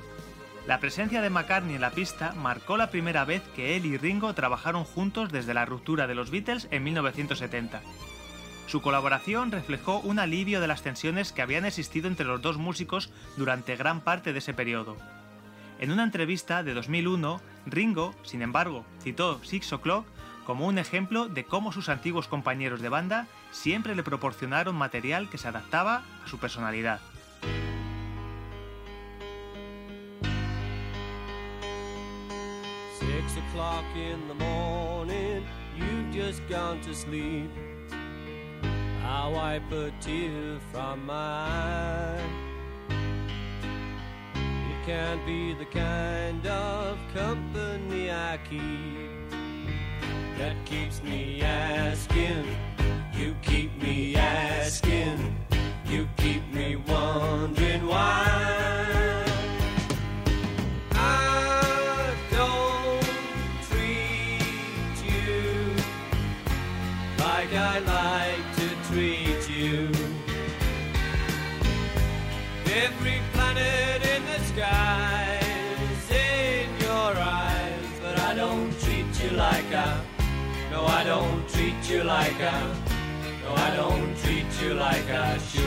La 0.70 0.78
presencia 0.78 1.20
de 1.20 1.30
McCartney 1.30 1.74
en 1.74 1.80
la 1.80 1.90
pista 1.90 2.32
marcó 2.36 2.76
la 2.76 2.90
primera 2.90 3.24
vez 3.24 3.42
que 3.56 3.74
él 3.74 3.86
y 3.86 3.96
Ringo 3.96 4.34
trabajaron 4.34 4.84
juntos 4.84 5.32
desde 5.32 5.52
la 5.52 5.64
ruptura 5.64 6.06
de 6.06 6.14
los 6.14 6.30
Beatles 6.30 6.68
en 6.70 6.84
1970. 6.84 7.82
Su 8.68 8.80
colaboración 8.80 9.50
reflejó 9.50 9.98
un 9.98 10.20
alivio 10.20 10.60
de 10.60 10.68
las 10.68 10.82
tensiones 10.82 11.32
que 11.32 11.42
habían 11.42 11.64
existido 11.64 12.06
entre 12.06 12.24
los 12.24 12.40
dos 12.40 12.56
músicos 12.56 13.10
durante 13.36 13.74
gran 13.74 14.00
parte 14.00 14.32
de 14.32 14.38
ese 14.38 14.54
periodo. 14.54 14.96
En 15.80 15.90
una 15.90 16.04
entrevista 16.04 16.62
de 16.62 16.72
2001, 16.72 17.40
Ringo, 17.66 18.14
sin 18.22 18.40
embargo, 18.40 18.84
citó 19.02 19.42
Six 19.42 19.72
O'Clock 19.72 20.06
como 20.46 20.68
un 20.68 20.78
ejemplo 20.78 21.26
de 21.26 21.42
cómo 21.42 21.72
sus 21.72 21.88
antiguos 21.88 22.28
compañeros 22.28 22.80
de 22.80 22.90
banda 22.90 23.26
siempre 23.50 23.96
le 23.96 24.04
proporcionaron 24.04 24.76
material 24.76 25.30
que 25.30 25.38
se 25.38 25.48
adaptaba 25.48 26.04
a 26.24 26.28
su 26.28 26.38
personalidad. 26.38 27.00
Six 33.20 33.36
o'clock 33.36 33.84
in 33.94 34.28
the 34.28 34.34
morning, 34.34 35.44
you've 35.76 36.10
just 36.10 36.40
gone 36.48 36.80
to 36.80 36.94
sleep. 36.94 37.50
I 39.04 39.28
wipe 39.28 39.70
a 39.70 39.92
tear 40.00 40.58
from 40.72 41.04
my 41.04 41.14
eye. 41.14 42.24
It 44.38 44.86
can't 44.86 45.26
be 45.26 45.52
the 45.52 45.66
kind 45.66 46.46
of 46.46 46.96
company 47.12 48.10
I 48.10 48.38
keep 48.48 49.30
that 50.38 50.56
keeps 50.64 51.02
me 51.02 51.42
asking 51.42 52.46
You 53.14 53.36
keep 53.42 53.70
me 53.82 54.16
asking, 54.16 55.36
you 55.84 56.08
keep 56.16 56.42
me 56.54 56.76
wondering 56.76 57.86
why. 57.86 58.89
You 81.90 82.04
like 82.04 82.40
I. 82.40 82.62
No, 83.42 83.52
I 83.54 83.74
don't 83.74 84.16
treat 84.18 84.46
you 84.62 84.74
like 84.74 85.10
I 85.10 85.38
should. 85.38 85.64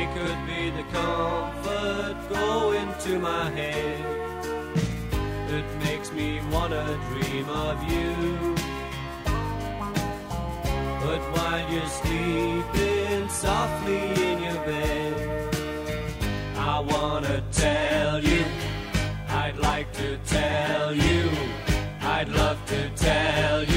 It 0.00 0.08
could 0.16 0.40
be 0.46 0.70
the 0.70 0.84
comfort 0.92 2.16
going 2.28 2.94
to 3.00 3.18
my 3.18 3.50
head 3.50 4.44
that 5.48 5.64
makes 5.82 6.12
me 6.12 6.40
wanna 6.52 6.86
dream 7.10 7.48
of 7.48 7.82
you. 7.90 8.54
But 11.02 11.20
while 11.34 11.72
you're 11.72 11.86
sleeping 11.88 12.99
softly 13.30 14.12
in 14.28 14.42
your 14.42 14.60
bed, 14.66 15.54
I 16.56 16.80
wanna 16.80 17.42
tell 17.52 18.22
you, 18.22 18.44
I'd 19.28 19.56
like 19.56 19.92
to 19.94 20.18
tell 20.26 20.94
you, 20.94 21.30
I'd 22.02 22.28
love 22.28 22.58
to 22.66 22.90
tell 22.96 23.64
you 23.64 23.69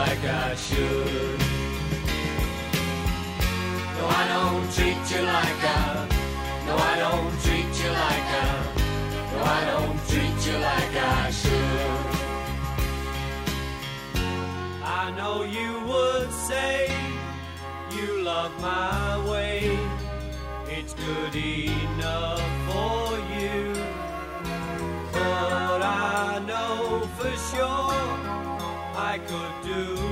like 0.00 0.24
I 0.24 0.54
should. 0.54 1.40
No, 3.96 4.04
I 4.20 4.24
don't 4.34 4.66
treat 4.76 5.04
you 5.12 5.22
like 5.36 5.62
I. 5.76 5.90
No, 6.66 6.74
I 6.92 6.94
don't 7.04 7.34
treat 7.44 7.72
you 7.82 7.90
like 8.04 8.30
I. 8.44 8.52
No, 9.32 9.38
I 9.58 9.60
don't 9.70 9.98
treat 10.10 10.38
you 10.46 10.56
like 10.70 10.94
I 11.18 11.30
should. 11.40 12.02
I 15.02 15.04
know 15.18 15.36
you 15.58 15.70
would 15.90 16.30
say 16.48 16.76
you 17.96 18.22
love 18.22 18.52
my 18.60 19.30
way. 19.30 19.78
It's 20.76 20.94
good 20.94 21.34
enough 21.34 22.44
for 22.68 23.02
you. 23.36 23.58
But 25.12 25.80
I 25.82 26.42
know 26.48 27.06
for 27.18 27.32
sure 27.50 28.19
I 29.02 29.18
could 29.18 29.52
do 29.64 30.09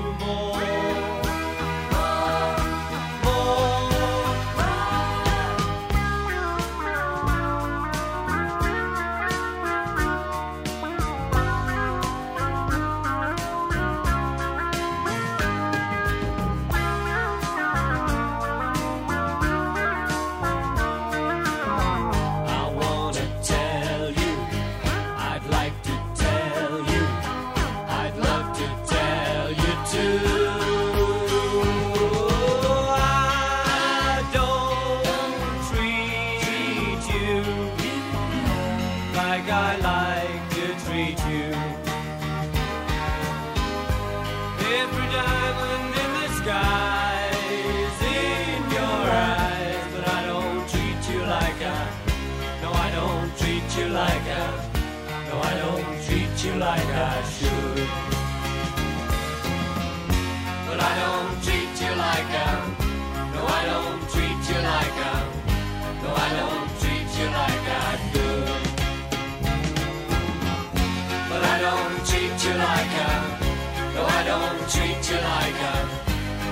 you 75.10 75.16
like 75.16 75.54
I. 75.54 75.88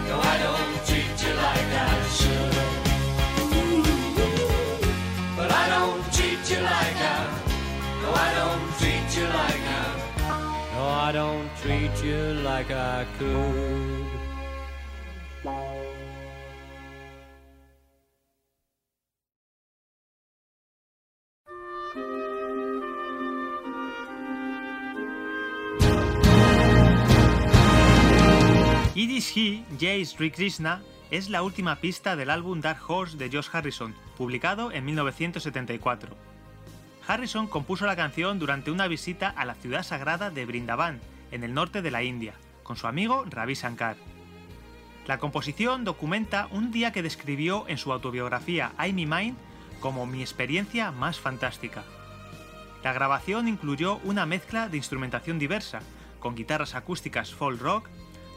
No, 0.08 0.18
I 0.18 0.38
don't 0.44 0.86
treat 0.86 1.16
you 1.24 1.32
like 1.44 1.70
I 1.76 2.08
should. 2.18 2.54
But 5.36 5.50
I 5.52 5.68
don't 5.74 6.02
treat 6.14 6.42
you 6.50 6.60
like 6.62 7.00
I. 7.14 7.20
No, 8.02 8.08
I 8.14 8.30
don't 8.40 8.66
treat 8.78 9.08
you 9.18 9.26
like 9.40 9.66
I. 9.80 9.86
No, 10.74 10.82
I 10.88 11.12
don't 11.12 11.50
treat 11.60 12.02
you 12.02 12.22
like 12.42 12.70
I 12.70 13.06
could. 13.18 14.05
He, 29.56 29.76
Jay 29.78 30.04
Sri 30.04 30.30
Krishna 30.30 30.82
es 31.10 31.30
la 31.30 31.42
última 31.42 31.76
pista 31.76 32.16
del 32.16 32.30
álbum 32.30 32.60
Dark 32.60 32.80
Horse 32.86 33.16
de 33.16 33.30
Josh 33.30 33.48
Harrison, 33.52 33.94
publicado 34.16 34.72
en 34.72 34.84
1974. 34.84 36.16
Harrison 37.06 37.46
compuso 37.46 37.86
la 37.86 37.96
canción 37.96 38.38
durante 38.38 38.70
una 38.70 38.88
visita 38.88 39.28
a 39.28 39.44
la 39.44 39.54
ciudad 39.54 39.82
sagrada 39.82 40.30
de 40.30 40.44
Brindavan, 40.44 41.00
en 41.30 41.44
el 41.44 41.54
norte 41.54 41.82
de 41.82 41.90
la 41.90 42.02
India, 42.02 42.34
con 42.62 42.76
su 42.76 42.86
amigo 42.86 43.24
Ravi 43.28 43.54
Shankar. 43.54 43.96
La 45.06 45.18
composición 45.18 45.84
documenta 45.84 46.48
un 46.50 46.72
día 46.72 46.92
que 46.92 47.02
describió 47.02 47.64
en 47.68 47.78
su 47.78 47.92
autobiografía 47.92 48.72
I'm 48.78 48.96
Me 48.96 49.06
Mind 49.06 49.36
como 49.80 50.06
mi 50.06 50.20
experiencia 50.20 50.90
más 50.90 51.20
fantástica. 51.20 51.84
La 52.82 52.92
grabación 52.92 53.46
incluyó 53.48 53.98
una 54.04 54.26
mezcla 54.26 54.68
de 54.68 54.76
instrumentación 54.76 55.38
diversa, 55.38 55.80
con 56.18 56.34
guitarras 56.34 56.74
acústicas 56.74 57.32
folk 57.32 57.60
rock, 57.60 57.88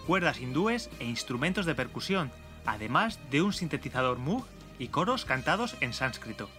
cuerdas 0.10 0.42
hindúes 0.42 0.90
e 1.00 1.06
instrumentos 1.06 1.68
de 1.68 1.76
percusión, 1.76 2.32
además 2.66 3.20
de 3.30 3.44
un 3.44 3.54
sintetizador 3.54 4.18
Moog 4.18 4.44
y 4.80 4.88
coros 4.88 5.24
cantados 5.24 5.76
en 5.82 5.94
sánscrito. 5.94 6.50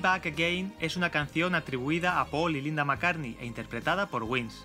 Back 0.00 0.26
Again 0.26 0.72
es 0.80 0.96
una 0.96 1.10
canción 1.10 1.54
atribuida 1.54 2.20
a 2.20 2.26
Paul 2.26 2.56
y 2.56 2.60
Linda 2.60 2.84
McCartney 2.84 3.36
e 3.40 3.46
interpretada 3.46 4.06
por 4.06 4.22
Wings. 4.22 4.64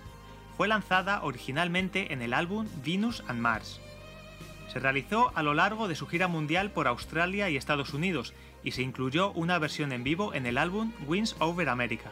Fue 0.56 0.66
lanzada 0.66 1.22
originalmente 1.22 2.12
en 2.12 2.22
el 2.22 2.32
álbum 2.32 2.66
Venus 2.84 3.22
and 3.28 3.40
Mars. 3.40 3.80
Se 4.72 4.78
realizó 4.78 5.32
a 5.34 5.42
lo 5.42 5.52
largo 5.52 5.88
de 5.88 5.94
su 5.94 6.06
gira 6.06 6.28
mundial 6.28 6.70
por 6.70 6.88
Australia 6.88 7.50
y 7.50 7.56
Estados 7.56 7.92
Unidos 7.92 8.32
y 8.64 8.70
se 8.70 8.82
incluyó 8.82 9.32
una 9.32 9.58
versión 9.58 9.92
en 9.92 10.04
vivo 10.04 10.32
en 10.32 10.46
el 10.46 10.56
álbum 10.56 10.92
Wings 11.06 11.36
Over 11.38 11.68
America. 11.68 12.10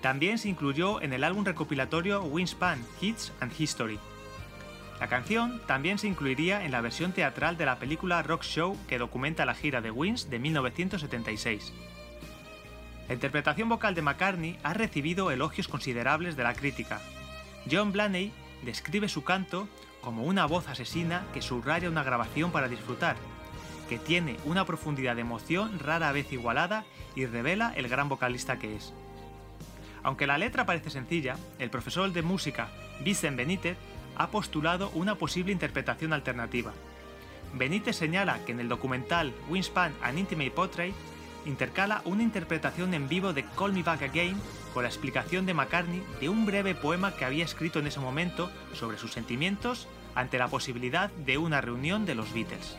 También 0.00 0.38
se 0.38 0.48
incluyó 0.48 1.02
en 1.02 1.12
el 1.12 1.24
álbum 1.24 1.44
recopilatorio 1.44 2.22
Wingspan 2.22 2.84
Hits 3.00 3.32
and 3.40 3.52
History. 3.58 3.98
La 5.00 5.08
canción 5.08 5.60
también 5.66 5.98
se 5.98 6.06
incluiría 6.06 6.64
en 6.64 6.70
la 6.70 6.80
versión 6.80 7.12
teatral 7.12 7.56
de 7.56 7.66
la 7.66 7.78
película 7.78 8.22
Rock 8.22 8.44
Show 8.44 8.78
que 8.86 8.98
documenta 8.98 9.44
la 9.44 9.54
gira 9.54 9.80
de 9.80 9.90
Wings 9.90 10.30
de 10.30 10.38
1976. 10.38 11.72
La 13.10 13.14
interpretación 13.14 13.68
vocal 13.68 13.96
de 13.96 14.02
McCartney 14.02 14.56
ha 14.62 14.72
recibido 14.72 15.32
elogios 15.32 15.66
considerables 15.66 16.36
de 16.36 16.44
la 16.44 16.54
crítica. 16.54 17.00
John 17.68 17.90
Blaney 17.90 18.32
describe 18.62 19.08
su 19.08 19.24
canto 19.24 19.68
como 20.00 20.22
una 20.22 20.46
voz 20.46 20.68
asesina 20.68 21.26
que 21.34 21.42
subraya 21.42 21.88
una 21.88 22.04
grabación 22.04 22.52
para 22.52 22.68
disfrutar, 22.68 23.16
que 23.88 23.98
tiene 23.98 24.36
una 24.44 24.64
profundidad 24.64 25.16
de 25.16 25.22
emoción 25.22 25.80
rara 25.80 26.12
vez 26.12 26.32
igualada 26.32 26.84
y 27.16 27.26
revela 27.26 27.72
el 27.74 27.88
gran 27.88 28.08
vocalista 28.08 28.60
que 28.60 28.76
es. 28.76 28.94
Aunque 30.04 30.28
la 30.28 30.38
letra 30.38 30.64
parece 30.64 30.90
sencilla, 30.90 31.34
el 31.58 31.68
profesor 31.68 32.12
de 32.12 32.22
música 32.22 32.68
Vincent 33.02 33.36
Benítez 33.36 33.76
ha 34.18 34.28
postulado 34.28 34.88
una 34.90 35.16
posible 35.16 35.50
interpretación 35.50 36.12
alternativa. 36.12 36.72
Benítez 37.54 37.96
señala 37.96 38.38
que 38.44 38.52
en 38.52 38.60
el 38.60 38.68
documental 38.68 39.34
Wingspan 39.48 39.96
An 40.00 40.16
Intimate 40.16 40.52
Portrait 40.52 40.94
intercala 41.46 42.02
una 42.04 42.22
interpretación 42.22 42.94
en 42.94 43.08
vivo 43.08 43.32
de 43.32 43.44
Call 43.44 43.72
Me 43.72 43.82
Back 43.82 44.02
Again 44.02 44.40
con 44.74 44.82
la 44.82 44.88
explicación 44.88 45.46
de 45.46 45.54
McCartney 45.54 46.02
de 46.20 46.28
un 46.28 46.46
breve 46.46 46.74
poema 46.74 47.14
que 47.14 47.24
había 47.24 47.44
escrito 47.44 47.78
en 47.78 47.86
ese 47.86 48.00
momento 48.00 48.50
sobre 48.74 48.98
sus 48.98 49.12
sentimientos 49.12 49.88
ante 50.14 50.38
la 50.38 50.48
posibilidad 50.48 51.10
de 51.10 51.38
una 51.38 51.60
reunión 51.60 52.06
de 52.06 52.14
los 52.14 52.32
Beatles. 52.32 52.76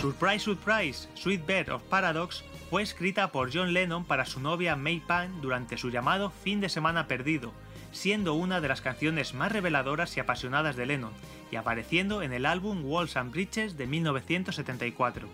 Surprise 0.00 0.44
Surprise, 0.44 1.08
Sweet 1.14 1.46
Bed 1.46 1.68
of 1.68 1.82
Paradox 1.82 2.44
fue 2.70 2.82
escrita 2.82 3.30
por 3.30 3.54
John 3.54 3.72
Lennon 3.72 4.04
para 4.04 4.24
su 4.24 4.40
novia 4.40 4.74
May 4.74 5.00
Pan 5.00 5.40
durante 5.40 5.76
su 5.76 5.90
llamado 5.90 6.30
Fin 6.30 6.60
de 6.60 6.68
Semana 6.68 7.06
Perdido, 7.06 7.52
siendo 7.92 8.34
una 8.34 8.60
de 8.60 8.68
las 8.68 8.80
canciones 8.80 9.34
más 9.34 9.52
reveladoras 9.52 10.16
y 10.16 10.20
apasionadas 10.20 10.76
de 10.76 10.86
Lennon, 10.86 11.12
y 11.52 11.56
apareciendo 11.56 12.22
en 12.22 12.32
el 12.32 12.46
álbum 12.46 12.84
Walls 12.84 13.16
and 13.16 13.32
Bridges 13.32 13.76
de 13.76 13.86
1974. 13.86 15.28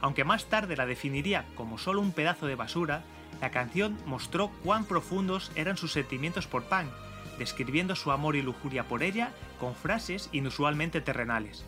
Aunque 0.00 0.24
más 0.24 0.46
tarde 0.46 0.76
la 0.76 0.86
definiría 0.86 1.44
como 1.54 1.78
solo 1.78 2.00
un 2.00 2.12
pedazo 2.12 2.46
de 2.46 2.54
basura, 2.54 3.04
la 3.40 3.50
canción 3.50 3.96
mostró 4.06 4.50
cuán 4.64 4.84
profundos 4.84 5.52
eran 5.54 5.76
sus 5.76 5.92
sentimientos 5.92 6.46
por 6.46 6.64
Punk, 6.64 6.88
describiendo 7.38 7.94
su 7.94 8.10
amor 8.10 8.36
y 8.36 8.42
lujuria 8.42 8.84
por 8.84 9.02
ella 9.02 9.32
con 9.58 9.74
frases 9.74 10.28
inusualmente 10.32 11.00
terrenales. 11.00 11.64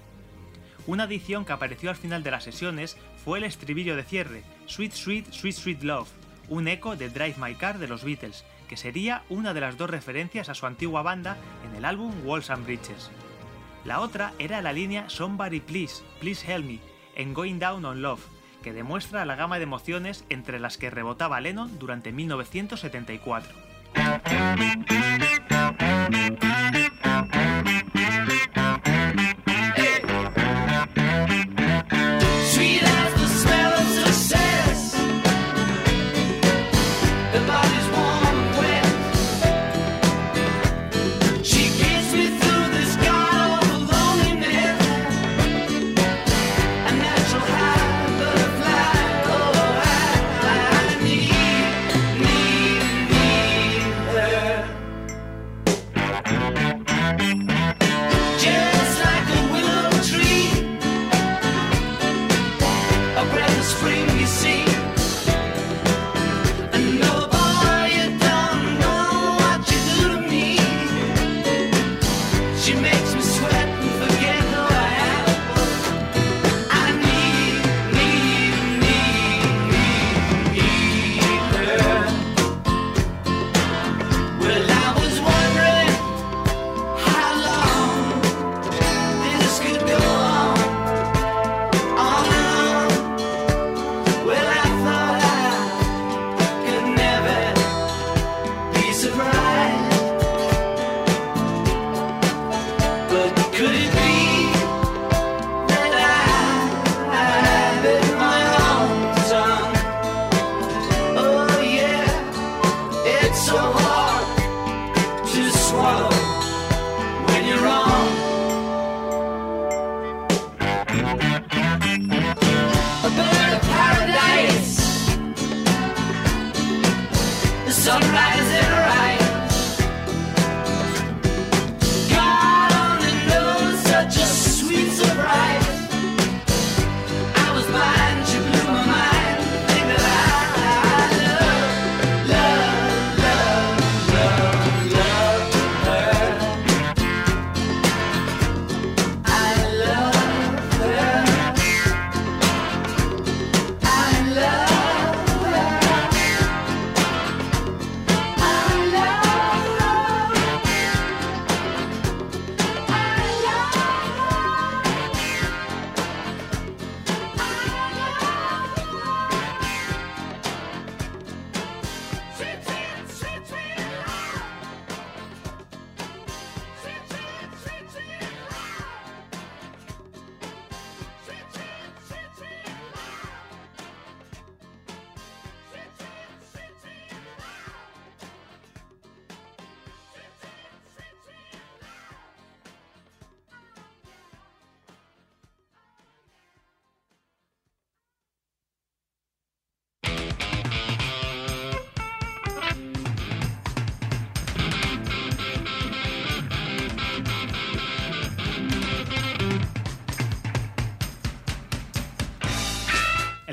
Una 0.87 1.05
adición 1.05 1.45
que 1.45 1.53
apareció 1.53 1.91
al 1.91 1.97
final 1.97 2.23
de 2.23 2.31
las 2.31 2.45
sesiones 2.45 2.97
fue 3.25 3.39
el 3.39 3.45
estribillo 3.45 3.97
de 3.97 4.03
cierre, 4.03 4.43
Sweet 4.67 4.93
Sweet 4.93 5.33
Sweet 5.33 5.55
Sweet 5.55 5.83
Love, 5.83 6.09
un 6.49 6.67
eco 6.67 6.97
de 6.97 7.11
Drive 7.11 7.37
My 7.39 7.55
Car 7.55 7.79
de 7.79 7.87
los 7.87 8.03
Beatles, 8.03 8.45
que 8.69 8.77
sería 8.77 9.23
una 9.29 9.55
de 9.55 9.61
las 9.61 9.77
dos 9.77 9.91
referencias 9.91 10.49
a 10.49 10.55
su 10.55 10.67
antigua 10.67 11.03
banda 11.03 11.37
en 11.69 11.77
el 11.77 11.85
álbum 11.85 12.13
Walls 12.25 12.51
and 12.51 12.65
Bridges. 12.65 13.11
La 13.85 14.01
otra 14.01 14.33
era 14.39 14.61
la 14.63 14.73
línea 14.73 15.09
Somebody 15.09 15.61
Please, 15.61 16.03
Please 16.19 16.51
Help 16.51 16.67
Me, 16.67 16.81
en 17.15 17.35
Going 17.35 17.59
Down 17.59 17.85
on 17.85 18.03
Love, 18.03 18.21
que 18.63 18.73
demuestra 18.73 19.25
la 19.25 19.37
gama 19.37 19.59
de 19.59 19.65
emociones 19.65 20.25
entre 20.29 20.61
las 20.61 20.79
que 20.79 20.91
rebotaba 20.91 21.41
Lennon 21.41 21.79
durante 21.79 22.13
1974. 22.13 23.53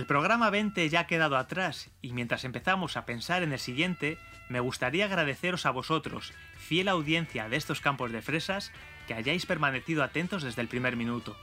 Programa 0.08 0.50
20 0.50 0.90
ya 0.90 1.02
ha 1.02 1.08
quedado 1.08 1.38
atrás 1.38 1.90
y 2.02 2.14
mientras 2.14 2.46
empezamos 2.46 2.98
a 2.98 3.06
pensar 3.06 3.44
en 3.44 3.52
el 3.52 3.60
siguiente, 3.60 4.18
me 4.50 4.60
gustaría 4.60 5.06
agradeceros 5.06 5.66
a 5.66 5.72
vosotros, 5.72 6.34
fiel 6.58 6.88
audiencia 6.88 7.50
de 7.50 7.58
estos 7.58 7.82
campos 7.82 8.12
de 8.12 8.22
fresas, 8.22 8.72
que 9.08 9.14
hayáis 9.14 9.46
permanecido 9.46 10.04
atentos 10.04 10.44
desde 10.44 10.62
el 10.62 10.68
primer 10.68 10.96
minuto. 10.96 11.38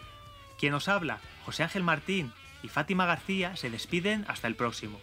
Quien 0.58 0.74
os 0.74 0.88
habla, 0.88 1.20
José 1.44 1.62
Ángel 1.62 1.82
Martín 1.82 2.32
y 2.62 2.68
Fátima 2.68 3.06
García 3.06 3.54
se 3.56 3.70
despiden 3.70 4.24
hasta 4.28 4.48
el 4.48 4.56
próximo. 4.56 4.98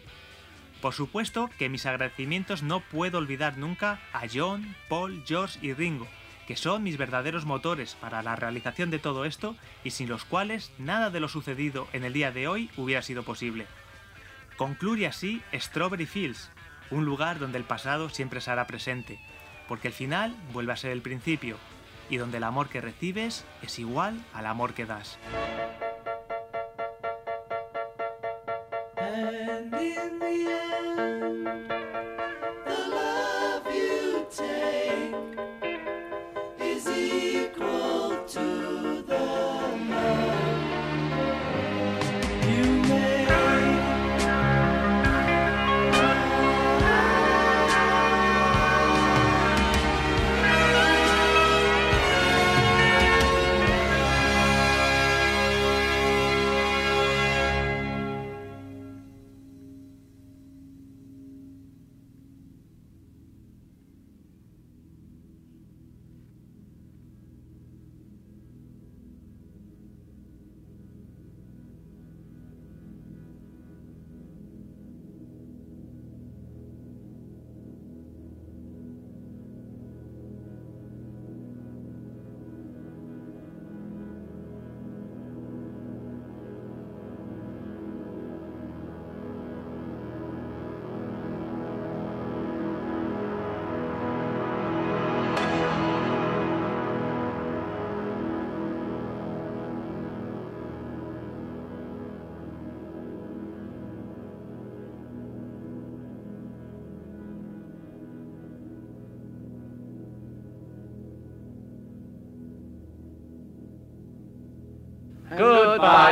Por 0.81 0.93
supuesto 0.93 1.49
que 1.59 1.69
mis 1.69 1.85
agradecimientos 1.85 2.63
no 2.63 2.79
puedo 2.79 3.19
olvidar 3.19 3.57
nunca 3.57 3.99
a 4.13 4.23
John, 4.33 4.75
Paul, 4.89 5.23
George 5.25 5.59
y 5.61 5.73
Ringo, 5.73 6.07
que 6.51 6.57
son 6.57 6.83
mis 6.83 6.97
verdaderos 6.97 7.45
motores 7.45 7.95
para 7.95 8.21
la 8.21 8.35
realización 8.35 8.91
de 8.91 8.99
todo 8.99 9.23
esto 9.23 9.55
y 9.85 9.91
sin 9.91 10.09
los 10.09 10.25
cuales 10.25 10.73
nada 10.77 11.09
de 11.09 11.21
lo 11.21 11.29
sucedido 11.29 11.87
en 11.93 12.03
el 12.03 12.11
día 12.11 12.33
de 12.33 12.49
hoy 12.49 12.69
hubiera 12.75 13.01
sido 13.01 13.23
posible. 13.23 13.67
Concluye 14.57 15.07
así 15.07 15.41
Strawberry 15.53 16.05
Fields, 16.05 16.49
un 16.89 17.05
lugar 17.05 17.39
donde 17.39 17.57
el 17.57 17.63
pasado 17.63 18.09
siempre 18.09 18.41
será 18.41 18.67
presente, 18.67 19.17
porque 19.69 19.87
el 19.87 19.93
final 19.93 20.35
vuelve 20.51 20.73
a 20.73 20.75
ser 20.75 20.91
el 20.91 21.01
principio, 21.01 21.55
y 22.09 22.17
donde 22.17 22.35
el 22.35 22.43
amor 22.43 22.67
que 22.67 22.81
recibes 22.81 23.45
es 23.61 23.79
igual 23.79 24.19
al 24.33 24.45
amor 24.45 24.73
que 24.73 24.85
das. 24.85 25.17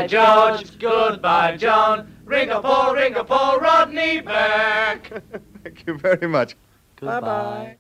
Goodbye, 0.07 0.57
George. 0.57 0.79
Goodbye, 0.79 1.57
John. 1.57 2.15
Ring 2.25 2.49
a 2.49 2.61
ball, 2.61 2.93
ring 2.93 3.15
a 3.15 3.23
ball, 3.23 3.59
Rodney 3.59 4.21
back. 4.21 5.11
Thank 5.63 5.87
you 5.87 5.97
very 5.97 6.27
much. 6.27 6.55
Bye 7.01 7.19
bye. 7.19 7.77